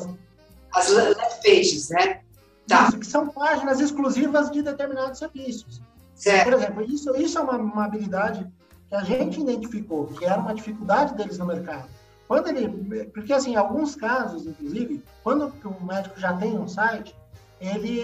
As 0.73 0.88
landing 0.88 1.20
pages, 1.42 1.90
né? 1.90 2.20
Tá. 2.66 2.88
Isso, 2.88 2.99
que 2.99 3.07
são 3.07 3.29
páginas 3.29 3.81
exclusivas 3.81 4.51
de 4.51 4.62
determinados 4.62 5.18
serviços. 5.18 5.83
Certo. 6.14 6.44
Por 6.44 6.53
exemplo, 6.55 6.83
isso, 6.83 7.16
isso 7.16 7.38
é 7.38 7.42
uma, 7.42 7.57
uma 7.57 7.85
habilidade 7.85 8.47
que 8.88 8.94
a 8.94 9.03
gente 9.03 9.40
identificou, 9.40 10.07
que 10.07 10.25
era 10.25 10.40
uma 10.40 10.55
dificuldade 10.55 11.14
deles 11.14 11.38
no 11.38 11.47
mercado. 11.47 11.88
Quando 12.27 12.49
ele, 12.49 13.05
porque 13.07 13.33
assim, 13.33 13.53
em 13.53 13.57
alguns 13.57 13.94
casos, 13.94 14.47
inclusive, 14.47 15.03
quando 15.23 15.53
o 15.64 15.85
médico 15.85 16.18
já 16.18 16.33
tem 16.35 16.59
um 16.59 16.66
site, 16.66 17.14
ele, 17.61 17.99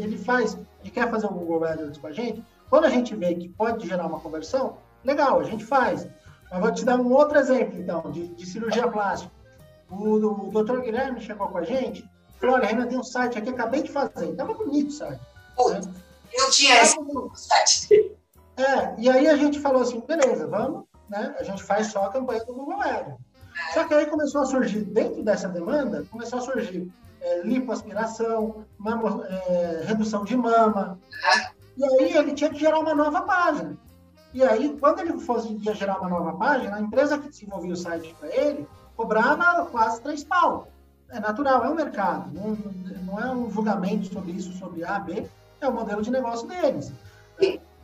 ele 0.00 0.18
faz, 0.18 0.58
ele 0.80 0.90
quer 0.90 1.10
fazer 1.10 1.26
o 1.26 1.30
Google 1.30 1.64
AdWords 1.64 1.98
com 1.98 2.06
a 2.06 2.12
gente, 2.12 2.42
quando 2.68 2.84
a 2.86 2.90
gente 2.90 3.14
vê 3.14 3.34
que 3.34 3.48
pode 3.48 3.86
gerar 3.86 4.06
uma 4.06 4.20
conversão, 4.20 4.78
legal, 5.04 5.40
a 5.40 5.44
gente 5.44 5.64
faz. 5.64 6.06
Mas 6.50 6.60
vou 6.60 6.72
te 6.72 6.84
dar 6.84 6.96
um 6.96 7.12
outro 7.12 7.38
exemplo, 7.38 7.78
então, 7.78 8.10
de, 8.10 8.28
de 8.28 8.46
cirurgia 8.46 8.88
plástica. 8.88 9.32
O, 9.90 10.14
o 10.14 10.50
doutor 10.50 10.80
Guilherme 10.80 11.20
chegou 11.20 11.48
com 11.48 11.58
a 11.58 11.64
gente, 11.64 12.08
falou, 12.40 12.56
olha, 12.56 12.66
Renan, 12.66 12.86
tem 12.86 12.98
um 12.98 13.04
site 13.04 13.38
aqui, 13.38 13.50
acabei 13.50 13.82
de 13.82 13.90
fazer. 13.90 14.30
Estava 14.30 14.54
bonito 14.54 14.88
o 14.88 14.92
site. 14.92 15.20
Né? 15.70 15.80
Eu 16.32 16.50
tinha 16.50 16.82
esse 16.82 16.96
site. 17.34 18.16
É, 18.56 18.94
e 18.98 19.08
aí 19.08 19.28
a 19.28 19.36
gente 19.36 19.58
falou 19.60 19.82
assim, 19.82 20.00
beleza, 20.00 20.46
vamos, 20.46 20.84
né? 21.08 21.34
A 21.38 21.42
gente 21.42 21.62
faz 21.62 21.88
só 21.88 22.04
a 22.04 22.12
campanha 22.12 22.44
do 22.44 22.54
Google 22.54 22.80
Ads. 22.80 23.14
Só 23.72 23.84
que 23.84 23.94
aí 23.94 24.06
começou 24.06 24.42
a 24.42 24.46
surgir, 24.46 24.84
dentro 24.84 25.22
dessa 25.22 25.48
demanda, 25.48 26.04
começou 26.10 26.38
a 26.38 26.42
surgir 26.42 26.90
é, 27.20 27.42
lipoaspiração, 27.42 28.64
é, 29.48 29.84
redução 29.86 30.24
de 30.24 30.36
mama. 30.36 30.98
E 31.76 31.84
aí 31.84 32.16
ele 32.16 32.34
tinha 32.34 32.50
que 32.50 32.58
gerar 32.58 32.78
uma 32.78 32.94
nova 32.94 33.22
página. 33.22 33.76
E 34.34 34.42
aí, 34.42 34.76
quando 34.78 34.98
ele 34.98 35.18
fosse 35.20 35.56
gerar 35.74 36.00
uma 36.00 36.10
nova 36.10 36.32
página, 36.32 36.76
a 36.76 36.80
empresa 36.80 37.16
que 37.16 37.28
desenvolvia 37.28 37.72
o 37.72 37.76
site 37.76 38.14
para 38.18 38.28
ele 38.34 38.68
cobrava 38.96 39.64
quase 39.66 40.00
três 40.02 40.24
pau. 40.24 40.68
É 41.08 41.20
natural, 41.20 41.64
é 41.64 41.70
um 41.70 41.74
mercado. 41.74 42.32
Não, 42.32 42.56
não 43.04 43.20
é 43.20 43.32
um 43.32 43.48
julgamento 43.48 44.12
sobre 44.12 44.32
isso, 44.32 44.52
sobre 44.54 44.84
A, 44.84 44.98
B. 44.98 45.26
É 45.60 45.68
o 45.68 45.72
modelo 45.72 46.02
de 46.02 46.10
negócio 46.10 46.48
deles. 46.48 46.92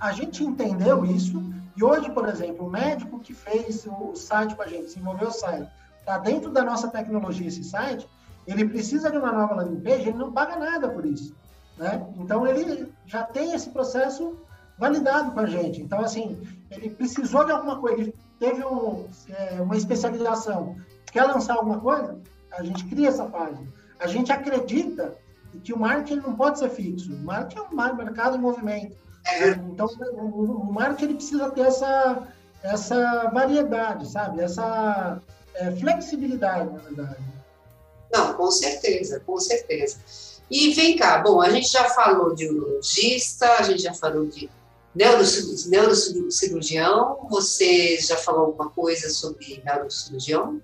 A 0.00 0.12
gente 0.12 0.42
entendeu 0.42 1.04
isso 1.06 1.40
e 1.76 1.84
hoje, 1.84 2.10
por 2.10 2.28
exemplo, 2.28 2.66
o 2.66 2.70
médico 2.70 3.20
que 3.20 3.32
fez 3.32 3.86
o 3.86 4.14
site 4.14 4.54
para 4.54 4.66
a 4.66 4.68
gente, 4.68 4.86
desenvolveu 4.86 5.28
o 5.28 5.32
site, 5.32 5.66
está 5.98 6.18
dentro 6.18 6.50
da 6.50 6.62
nossa 6.62 6.88
tecnologia 6.88 7.48
esse 7.48 7.64
site, 7.64 8.08
ele 8.46 8.68
precisa 8.68 9.10
de 9.10 9.16
uma 9.16 9.32
nova 9.32 9.54
landing 9.54 9.80
page, 9.80 10.08
ele 10.08 10.18
não 10.18 10.32
paga 10.32 10.56
nada 10.56 10.88
por 10.90 11.06
isso. 11.06 11.34
Né? 11.78 12.06
Então, 12.18 12.46
ele 12.46 12.92
já 13.06 13.22
tem 13.22 13.54
esse 13.54 13.70
processo 13.70 14.36
validado 14.80 15.32
com 15.32 15.40
a 15.40 15.46
gente. 15.46 15.82
Então, 15.82 16.00
assim, 16.00 16.40
ele 16.70 16.88
precisou 16.88 17.44
de 17.44 17.52
alguma 17.52 17.78
coisa, 17.78 18.00
ele 18.00 18.14
teve 18.38 18.64
um, 18.64 19.06
é, 19.28 19.60
uma 19.60 19.76
especialização, 19.76 20.74
quer 21.12 21.24
lançar 21.24 21.56
alguma 21.56 21.78
coisa, 21.78 22.18
a 22.50 22.64
gente 22.64 22.86
cria 22.86 23.08
essa 23.08 23.26
página. 23.26 23.68
A 24.00 24.06
gente 24.06 24.32
acredita 24.32 25.14
que 25.62 25.74
o 25.74 25.78
marketing 25.78 26.20
não 26.20 26.34
pode 26.34 26.58
ser 26.58 26.70
fixo. 26.70 27.12
O 27.12 27.18
marketing 27.18 27.60
é 27.60 27.62
um 27.62 27.96
mercado 27.96 28.36
em 28.36 28.40
movimento. 28.40 28.96
Então, 29.70 29.86
o 30.14 30.72
marketing 30.72 31.04
ele 31.04 31.14
precisa 31.14 31.50
ter 31.50 31.60
essa, 31.60 32.26
essa 32.62 33.30
variedade, 33.34 34.10
sabe? 34.10 34.40
Essa 34.40 35.20
é, 35.54 35.70
flexibilidade, 35.72 36.72
na 36.72 36.78
verdade. 36.78 37.22
Não, 38.10 38.32
com 38.32 38.50
certeza, 38.50 39.20
com 39.20 39.38
certeza. 39.38 39.98
E 40.50 40.72
vem 40.72 40.96
cá, 40.96 41.18
bom, 41.18 41.40
a 41.40 41.50
gente 41.50 41.68
já 41.68 41.84
falou 41.90 42.34
de 42.34 42.48
urologista, 42.48 43.46
a 43.58 43.62
gente 43.62 43.82
já 43.82 43.94
falou 43.94 44.26
de 44.26 44.50
neurocirurgião, 44.94 47.26
você 47.30 47.98
já 47.98 48.16
falou 48.16 48.46
alguma 48.46 48.70
coisa 48.70 49.10
sobre 49.10 49.62
neurocirurgião? 49.64 50.60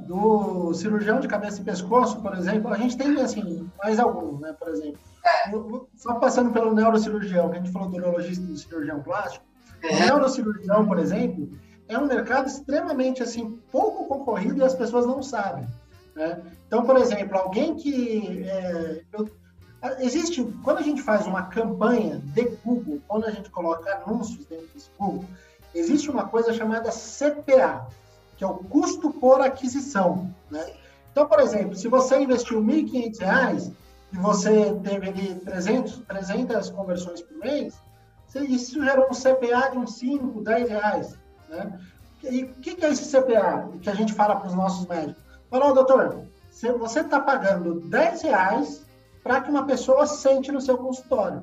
Do 0.00 0.72
cirurgião 0.74 1.20
de 1.20 1.28
cabeça 1.28 1.60
e 1.60 1.64
pescoço, 1.64 2.20
por 2.22 2.34
exemplo, 2.36 2.72
a 2.72 2.78
gente 2.78 2.96
tem, 2.96 3.20
assim, 3.20 3.70
mais 3.78 3.98
alguns, 3.98 4.40
né, 4.40 4.54
por 4.58 4.68
exemplo. 4.68 4.98
É. 5.24 5.50
Só 5.96 6.14
passando 6.14 6.52
pelo 6.52 6.74
neurocirurgião, 6.74 7.50
que 7.50 7.56
a 7.56 7.60
gente 7.60 7.72
falou 7.72 7.88
do 7.88 7.96
urologista 7.96 8.42
e 8.42 8.46
do 8.46 8.56
cirurgião 8.56 9.02
plástico, 9.02 9.44
é. 9.82 9.94
o 9.94 10.00
neurocirurgião, 10.00 10.86
por 10.86 10.98
exemplo, 10.98 11.50
é 11.86 11.98
um 11.98 12.06
mercado 12.06 12.48
extremamente, 12.48 13.22
assim, 13.22 13.60
pouco 13.70 14.06
concorrido 14.06 14.60
e 14.60 14.64
as 14.64 14.74
pessoas 14.74 15.06
não 15.06 15.22
sabem, 15.22 15.68
né? 16.14 16.42
Então, 16.66 16.84
por 16.84 16.96
exemplo, 16.96 17.38
alguém 17.38 17.76
que... 17.76 18.48
É, 18.48 19.02
eu, 19.12 19.28
Existe, 20.00 20.42
quando 20.64 20.78
a 20.78 20.82
gente 20.82 21.02
faz 21.02 21.26
uma 21.26 21.44
campanha 21.44 22.20
de 22.34 22.42
Google, 22.64 23.00
quando 23.06 23.26
a 23.26 23.30
gente 23.30 23.48
coloca 23.48 24.02
anúncios 24.04 24.44
dentro 24.46 24.66
desse 24.74 24.90
Google, 24.98 25.24
existe 25.72 26.10
uma 26.10 26.26
coisa 26.26 26.52
chamada 26.52 26.90
CPA, 26.90 27.86
que 28.36 28.42
é 28.42 28.46
o 28.46 28.54
custo 28.54 29.10
por 29.12 29.40
aquisição. 29.40 30.34
Né? 30.50 30.72
Então, 31.12 31.28
por 31.28 31.38
exemplo, 31.38 31.76
se 31.76 31.86
você 31.86 32.18
investiu 32.18 32.60
R$ 32.60 32.82
1.500 32.82 33.72
e 34.12 34.16
você 34.16 34.74
teve 34.82 35.08
ali 35.08 35.34
300, 35.36 35.98
300 36.08 36.70
conversões 36.70 37.22
por 37.22 37.38
mês, 37.38 37.74
isso 38.34 38.82
gerou 38.84 39.06
um 39.08 39.14
CPA 39.14 39.70
de 39.70 39.78
uns 39.78 39.94
5, 39.94 40.42
10 40.42 40.68
reais. 40.70 41.18
Né? 41.48 41.80
E 42.24 42.44
o 42.44 42.54
que, 42.54 42.74
que 42.74 42.84
é 42.84 42.90
esse 42.90 43.16
CPA 43.16 43.68
que 43.80 43.88
a 43.88 43.94
gente 43.94 44.12
fala 44.12 44.36
para 44.36 44.48
os 44.48 44.54
nossos 44.54 44.86
médicos? 44.86 45.22
Fala, 45.48 45.72
doutor, 45.72 46.24
você 46.50 47.00
está 47.00 47.20
pagando 47.20 47.80
10 47.80 48.22
reais 48.22 48.87
para 49.22 49.40
que 49.40 49.50
uma 49.50 49.66
pessoa 49.66 50.06
sente 50.06 50.50
no 50.52 50.60
seu 50.60 50.78
consultório, 50.78 51.42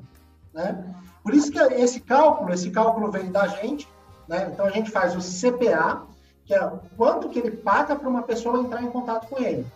né? 0.52 0.94
Por 1.22 1.34
isso 1.34 1.50
que 1.50 1.58
esse 1.58 2.00
cálculo, 2.00 2.52
esse 2.52 2.70
cálculo 2.70 3.10
vem 3.10 3.30
da 3.30 3.46
gente, 3.48 3.88
né? 4.28 4.50
Então 4.52 4.66
a 4.66 4.70
gente 4.70 4.90
faz 4.90 5.14
o 5.14 5.18
CPA, 5.18 6.02
que 6.44 6.54
é 6.54 6.72
quanto 6.96 7.28
que 7.28 7.38
ele 7.38 7.50
paga 7.50 7.96
para 7.96 8.08
uma 8.08 8.22
pessoa 8.22 8.60
entrar 8.60 8.82
em 8.82 8.90
contato 8.90 9.28
com 9.28 9.42
ele. 9.42 9.66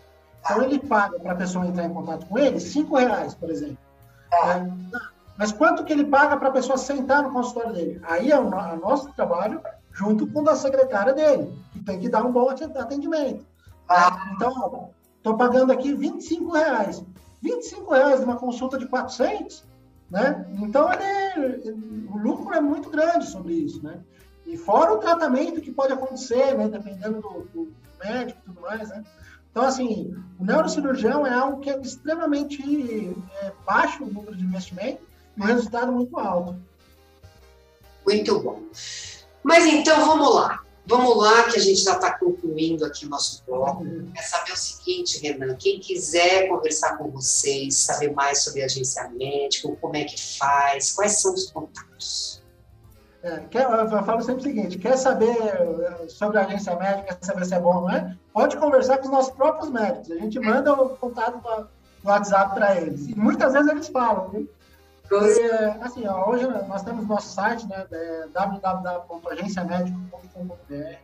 Então 0.40 0.62
ele 0.62 0.78
paga 0.78 1.18
para 1.18 1.32
a 1.32 1.36
pessoa 1.36 1.66
entrar 1.66 1.84
em 1.84 1.92
contato 1.92 2.26
com 2.26 2.38
ele 2.38 2.60
cinco 2.60 2.96
reais, 2.96 3.34
por 3.34 3.50
exemplo. 3.50 3.78
Né? 4.44 4.72
Mas 5.36 5.52
quanto 5.52 5.84
que 5.84 5.92
ele 5.92 6.04
paga 6.04 6.36
para 6.36 6.48
a 6.48 6.52
pessoa 6.52 6.78
sentar 6.78 7.22
no 7.22 7.32
consultório 7.32 7.72
dele? 7.72 8.00
Aí 8.04 8.30
é 8.30 8.38
o 8.38 8.48
nosso 8.78 9.12
trabalho 9.12 9.60
junto 9.92 10.26
com 10.26 10.40
o 10.40 10.44
da 10.44 10.54
secretária 10.54 11.12
dele, 11.12 11.52
que 11.72 11.80
tem 11.80 11.98
que 11.98 12.08
dar 12.08 12.24
um 12.24 12.32
bom 12.32 12.48
atendimento. 12.48 13.44
Então, 14.34 14.90
estou 15.16 15.36
pagando 15.36 15.72
aqui 15.72 15.92
25 15.94 16.52
reais. 16.52 17.04
25 17.42 17.92
reais 17.92 18.20
numa 18.20 18.36
consulta 18.36 18.78
de 18.78 18.86
400, 18.86 19.64
né? 20.10 20.46
Então, 20.58 20.88
ele, 20.92 22.06
o 22.10 22.18
lucro 22.18 22.54
é 22.54 22.60
muito 22.60 22.90
grande 22.90 23.26
sobre 23.26 23.54
isso, 23.54 23.82
né? 23.82 24.00
E 24.46 24.56
fora 24.56 24.92
o 24.92 24.98
tratamento 24.98 25.60
que 25.60 25.70
pode 25.70 25.92
acontecer, 25.92 26.56
né? 26.56 26.68
Dependendo 26.68 27.20
do, 27.20 27.48
do 27.52 27.72
médico 28.02 28.40
e 28.42 28.44
tudo 28.46 28.60
mais, 28.60 28.88
né? 28.88 29.04
Então, 29.50 29.64
assim, 29.64 30.14
o 30.38 30.44
neurocirurgião 30.44 31.26
é 31.26 31.34
algo 31.34 31.60
que 31.60 31.70
é 31.70 31.80
extremamente 31.80 32.62
é, 33.42 33.52
baixo 33.66 34.04
o 34.04 34.12
número 34.12 34.36
de 34.36 34.44
investimento 34.44 35.02
e 35.36 35.42
um 35.42 35.44
resultado 35.44 35.92
muito 35.92 36.18
alto. 36.18 36.56
Muito 38.06 38.40
bom. 38.40 38.62
Mas 39.42 39.64
então, 39.66 40.04
vamos 40.04 40.34
lá. 40.34 40.62
Vamos 40.86 41.16
lá, 41.16 41.44
que 41.44 41.56
a 41.56 41.60
gente 41.60 41.80
já 41.80 41.94
está 41.94 42.18
concluindo 42.18 42.84
aqui 42.84 43.06
o 43.06 43.08
nosso 43.08 43.44
bloco. 43.46 43.84
É 44.16 44.22
saber 44.22 44.52
o 44.52 44.56
seguinte, 44.56 45.20
Renan, 45.20 45.54
quem 45.54 45.78
quiser 45.78 46.48
conversar 46.48 46.96
com 46.96 47.10
vocês, 47.10 47.76
saber 47.76 48.12
mais 48.12 48.42
sobre 48.42 48.62
agência 48.62 49.08
médica, 49.10 49.68
como 49.80 49.96
é 49.96 50.04
que 50.04 50.38
faz, 50.38 50.92
quais 50.92 51.20
são 51.20 51.34
os 51.34 51.50
contatos? 51.50 52.40
É, 53.22 53.38
quer, 53.50 53.70
eu 53.70 54.04
falo 54.04 54.22
sempre 54.22 54.40
o 54.40 54.44
seguinte: 54.44 54.78
quer 54.78 54.96
saber 54.96 55.36
eh, 55.36 56.06
sobre 56.08 56.38
a 56.38 56.46
agência 56.46 56.74
médica, 56.74 57.14
quer 57.14 57.26
saber 57.26 57.44
se 57.44 57.54
é 57.54 57.60
bom 57.60 57.76
ou 57.76 57.82
não 57.82 57.90
é? 57.90 58.16
Pode 58.32 58.56
conversar 58.56 58.96
com 58.98 59.04
os 59.04 59.10
nossos 59.10 59.32
próprios 59.32 59.70
médicos. 59.70 60.10
A 60.10 60.14
gente 60.16 60.40
manda 60.40 60.72
o 60.72 60.96
contato 60.96 61.38
do 61.38 61.68
WhatsApp 62.08 62.54
para 62.54 62.80
eles. 62.80 63.08
E 63.08 63.14
muitas 63.14 63.52
vezes 63.52 63.70
eles 63.70 63.88
falam, 63.88 64.30
viu? 64.30 64.48
E, 65.10 65.50
assim, 65.82 66.06
ó, 66.06 66.30
hoje 66.30 66.46
nós 66.46 66.82
temos 66.82 67.06
nosso 67.06 67.34
site, 67.34 67.66
né, 67.66 67.86
é 67.90 68.28
www.agenciamedico.com.br. 68.32 70.96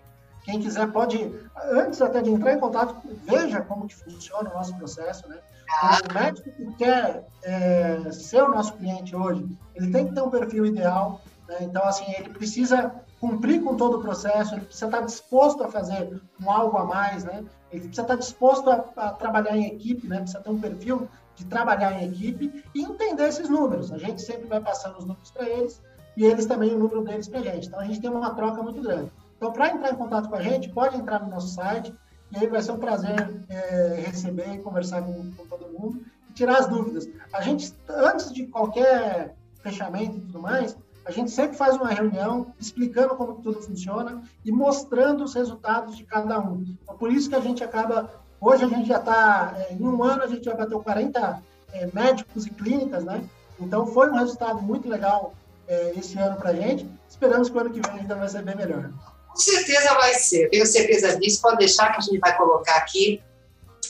Quem 0.45 0.61
quiser 0.61 0.87
pode, 0.93 1.35
antes 1.73 2.01
até 2.01 2.23
de 2.23 2.31
entrar 2.31 2.53
em 2.53 2.61
contato, 2.61 2.95
veja 3.25 3.63
como 3.63 3.89
que 3.89 3.97
funciona 3.97 4.49
o 4.49 4.55
nosso 4.55 4.77
processo, 4.77 5.29
né? 5.29 5.41
Ah. 5.69 5.99
O 6.09 6.15
médico 6.15 6.49
que 6.53 6.73
quer 6.77 7.27
é, 7.43 8.13
ser 8.13 8.45
o 8.45 8.51
nosso 8.51 8.75
cliente 8.75 9.17
hoje, 9.17 9.45
ele 9.75 9.91
tem 9.91 10.07
que 10.07 10.15
ter 10.15 10.21
um 10.21 10.31
perfil 10.31 10.65
ideal, 10.65 11.21
né? 11.49 11.57
Então, 11.63 11.83
assim, 11.83 12.05
ele 12.17 12.29
precisa 12.29 12.95
cumprir 13.21 13.61
com 13.61 13.75
todo 13.75 13.99
o 13.99 14.03
processo, 14.03 14.55
ele 14.55 14.67
precisa 14.67 14.87
estar 14.87 15.01
disposto 15.01 15.65
a 15.65 15.69
fazer 15.69 16.23
um 16.41 16.49
algo 16.49 16.79
a 16.79 16.85
mais, 16.85 17.25
né? 17.25 17.43
Ele 17.73 17.81
precisa 17.81 18.03
estar 18.03 18.17
disposto 18.17 18.71
a, 18.71 18.85
a 18.97 19.11
trabalhar 19.11 19.57
em 19.57 19.67
equipe, 19.67 20.07
né? 20.07 20.19
Precisa 20.19 20.41
ter 20.41 20.51
um 20.51 20.61
perfil 20.61 21.09
de 21.37 21.45
trabalhar 21.45 21.93
em 21.93 22.09
equipe 22.09 22.65
e 22.75 22.83
entender 22.83 23.29
esses 23.29 23.49
números. 23.49 23.93
A 23.93 23.99
gente 23.99 24.23
sempre 24.23 24.47
vai 24.47 24.61
passando 24.61 24.99
os 24.99 25.05
números 25.05 25.31
para 25.31 25.49
eles 25.49 25.81
e 26.17 26.25
eles 26.25 26.47
também 26.47 26.75
o 26.75 26.79
número 26.79 27.03
deles 27.03 27.29
para 27.29 27.41
a 27.41 27.43
gente. 27.43 27.69
Então, 27.69 27.79
a 27.79 27.85
gente 27.85 28.01
tem 28.01 28.11
uma 28.11 28.35
troca 28.35 28.63
muito 28.63 28.81
grande. 28.81 29.13
Então, 29.37 29.53
para 29.53 29.71
entrar 29.71 29.93
em 29.93 29.97
contato 29.97 30.29
com 30.29 30.35
a 30.35 30.43
gente, 30.43 30.71
pode 30.71 30.97
entrar 30.97 31.23
no 31.23 31.31
nosso 31.31 31.49
site 31.49 31.95
e 32.33 32.39
aí 32.39 32.47
vai 32.47 32.63
ser 32.63 32.73
um 32.73 32.79
prazer 32.79 33.45
é, 33.49 34.05
receber 34.07 34.55
e 34.55 34.59
conversar 34.59 35.03
com, 35.03 35.31
com 35.33 35.47
todo 35.47 35.69
mundo 35.79 36.01
e 36.29 36.33
tirar 36.33 36.59
as 36.59 36.67
dúvidas. 36.67 37.09
A 37.33 37.43
gente, 37.43 37.73
antes 37.89 38.33
de 38.33 38.47
qualquer 38.47 39.37
fechamento 39.63 40.17
e 40.17 40.21
tudo 40.21 40.41
mais, 40.41 40.77
a 41.07 41.13
gente 41.13 41.31
sempre 41.31 41.57
faz 41.57 41.77
uma 41.77 41.89
reunião 41.89 42.53
explicando 42.59 43.15
como 43.15 43.35
tudo 43.35 43.63
funciona 43.63 44.23
e 44.45 44.51
mostrando 44.51 45.23
os 45.23 45.35
resultados 45.35 45.97
de 45.97 46.05
cada 46.05 46.41
um. 46.41 46.65
Então, 46.83 46.97
por 46.97 47.13
isso 47.13 47.29
que 47.29 47.37
a 47.37 47.41
gente 47.41 47.63
acaba. 47.63 48.26
Hoje 48.41 48.65
a 48.65 48.69
gente 48.69 48.89
já 48.89 48.99
está. 48.99 49.55
É, 49.59 49.73
em 49.73 49.83
um 49.83 50.03
ano 50.03 50.23
a 50.23 50.27
gente 50.27 50.45
já 50.45 50.55
bateu 50.55 50.81
40 50.81 51.43
é, 51.73 51.89
médicos 51.93 52.47
e 52.47 52.51
clínicas, 52.51 53.05
né? 53.05 53.23
Então 53.59 53.87
foi 53.87 54.11
um 54.11 54.17
resultado 54.17 54.61
muito 54.61 54.89
legal 54.89 55.35
é, 55.67 55.93
esse 55.97 56.19
ano 56.19 56.37
para 56.37 56.51
a 56.51 56.55
gente. 56.55 56.89
Esperamos 57.09 57.49
que 57.49 57.57
o 57.57 57.61
ano 57.61 57.71
que 57.71 57.81
vem 57.81 58.01
ainda 58.01 58.15
vai 58.15 58.29
ser 58.29 58.43
bem 58.43 58.57
melhor. 58.57 58.91
Com 59.29 59.37
certeza 59.37 59.95
vai 59.95 60.15
ser, 60.15 60.49
tenho 60.51 60.67
certeza 60.67 61.19
disso. 61.19 61.41
Pode 61.43 61.59
deixar 61.59 61.93
que 61.93 61.99
a 61.99 62.01
gente 62.01 62.19
vai 62.19 62.37
colocar 62.37 62.77
aqui 62.77 63.23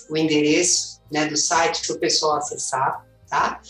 o 0.09 0.17
endereço 0.17 1.01
né, 1.11 1.27
do 1.27 1.37
site 1.37 1.87
para 1.87 1.97
o 1.97 1.99
pessoal 1.99 2.37
acessar, 2.37 3.05
tá? 3.29 3.61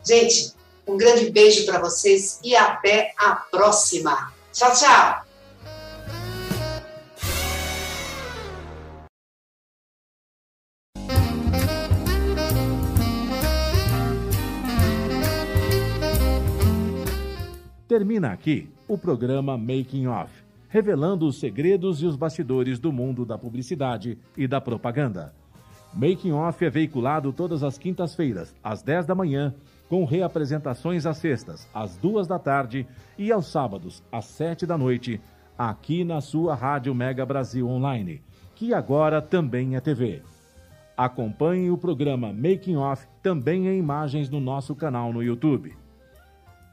Gente, 0.09 0.53
um 0.87 0.97
grande 0.97 1.29
beijo 1.29 1.67
para 1.67 1.79
vocês 1.79 2.39
e 2.43 2.55
até 2.55 3.13
a 3.15 3.35
próxima. 3.35 4.33
Tchau, 4.51 4.73
tchau! 4.73 5.23
Termina 17.87 18.31
aqui 18.31 18.67
o 18.87 18.97
programa 18.97 19.55
Making 19.59 20.07
Off 20.07 20.31
revelando 20.67 21.27
os 21.27 21.39
segredos 21.39 22.01
e 22.01 22.07
os 22.07 22.15
bastidores 22.15 22.79
do 22.79 22.91
mundo 22.91 23.25
da 23.25 23.37
publicidade 23.37 24.17
e 24.35 24.47
da 24.47 24.59
propaganda. 24.59 25.35
Making 25.93 26.31
Off 26.31 26.63
é 26.65 26.69
veiculado 26.69 27.33
todas 27.33 27.63
as 27.63 27.77
quintas-feiras, 27.77 28.55
às 28.63 28.81
10 28.81 29.07
da 29.07 29.15
manhã, 29.15 29.53
com 29.89 30.05
reapresentações 30.05 31.05
às 31.07 31.17
sextas, 31.17 31.67
às 31.73 31.97
duas 31.97 32.27
da 32.27 32.37
tarde 32.37 32.87
e 33.17 33.31
aos 33.31 33.47
sábados, 33.47 34.03
às 34.11 34.25
7 34.25 34.65
da 34.65 34.77
noite, 34.77 35.19
aqui 35.57 36.03
na 36.03 36.21
sua 36.21 36.53
Rádio 36.53 36.93
Mega 36.93 37.25
Brasil 37.25 37.67
Online, 37.67 38.21
que 38.55 38.73
agora 38.73 39.21
também 39.21 39.75
é 39.75 39.81
TV. 39.81 40.21
Acompanhe 40.95 41.71
o 41.71 41.77
programa 41.77 42.31
Making 42.31 42.75
Off 42.75 43.07
também 43.23 43.67
em 43.67 43.79
imagens 43.79 44.29
no 44.29 44.39
nosso 44.39 44.75
canal 44.75 45.11
no 45.11 45.23
YouTube. 45.23 45.75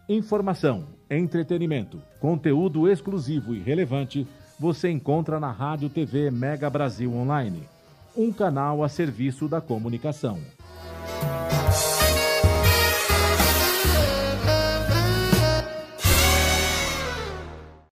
Informação, 0.09 0.85
entretenimento, 1.09 2.02
conteúdo 2.20 2.88
exclusivo 2.88 3.55
e 3.55 3.61
relevante 3.61 4.26
você 4.59 4.90
encontra 4.90 5.40
na 5.40 5.50
Rádio 5.50 5.88
TV 5.88 6.31
Mega 6.31 6.68
Brasil 6.68 7.12
Online, 7.12 7.62
um 8.16 8.33
canal 8.33 8.85
a 8.85 8.88
serviço 8.88 9.48
da 9.48 9.61
comunicação. 9.61 10.38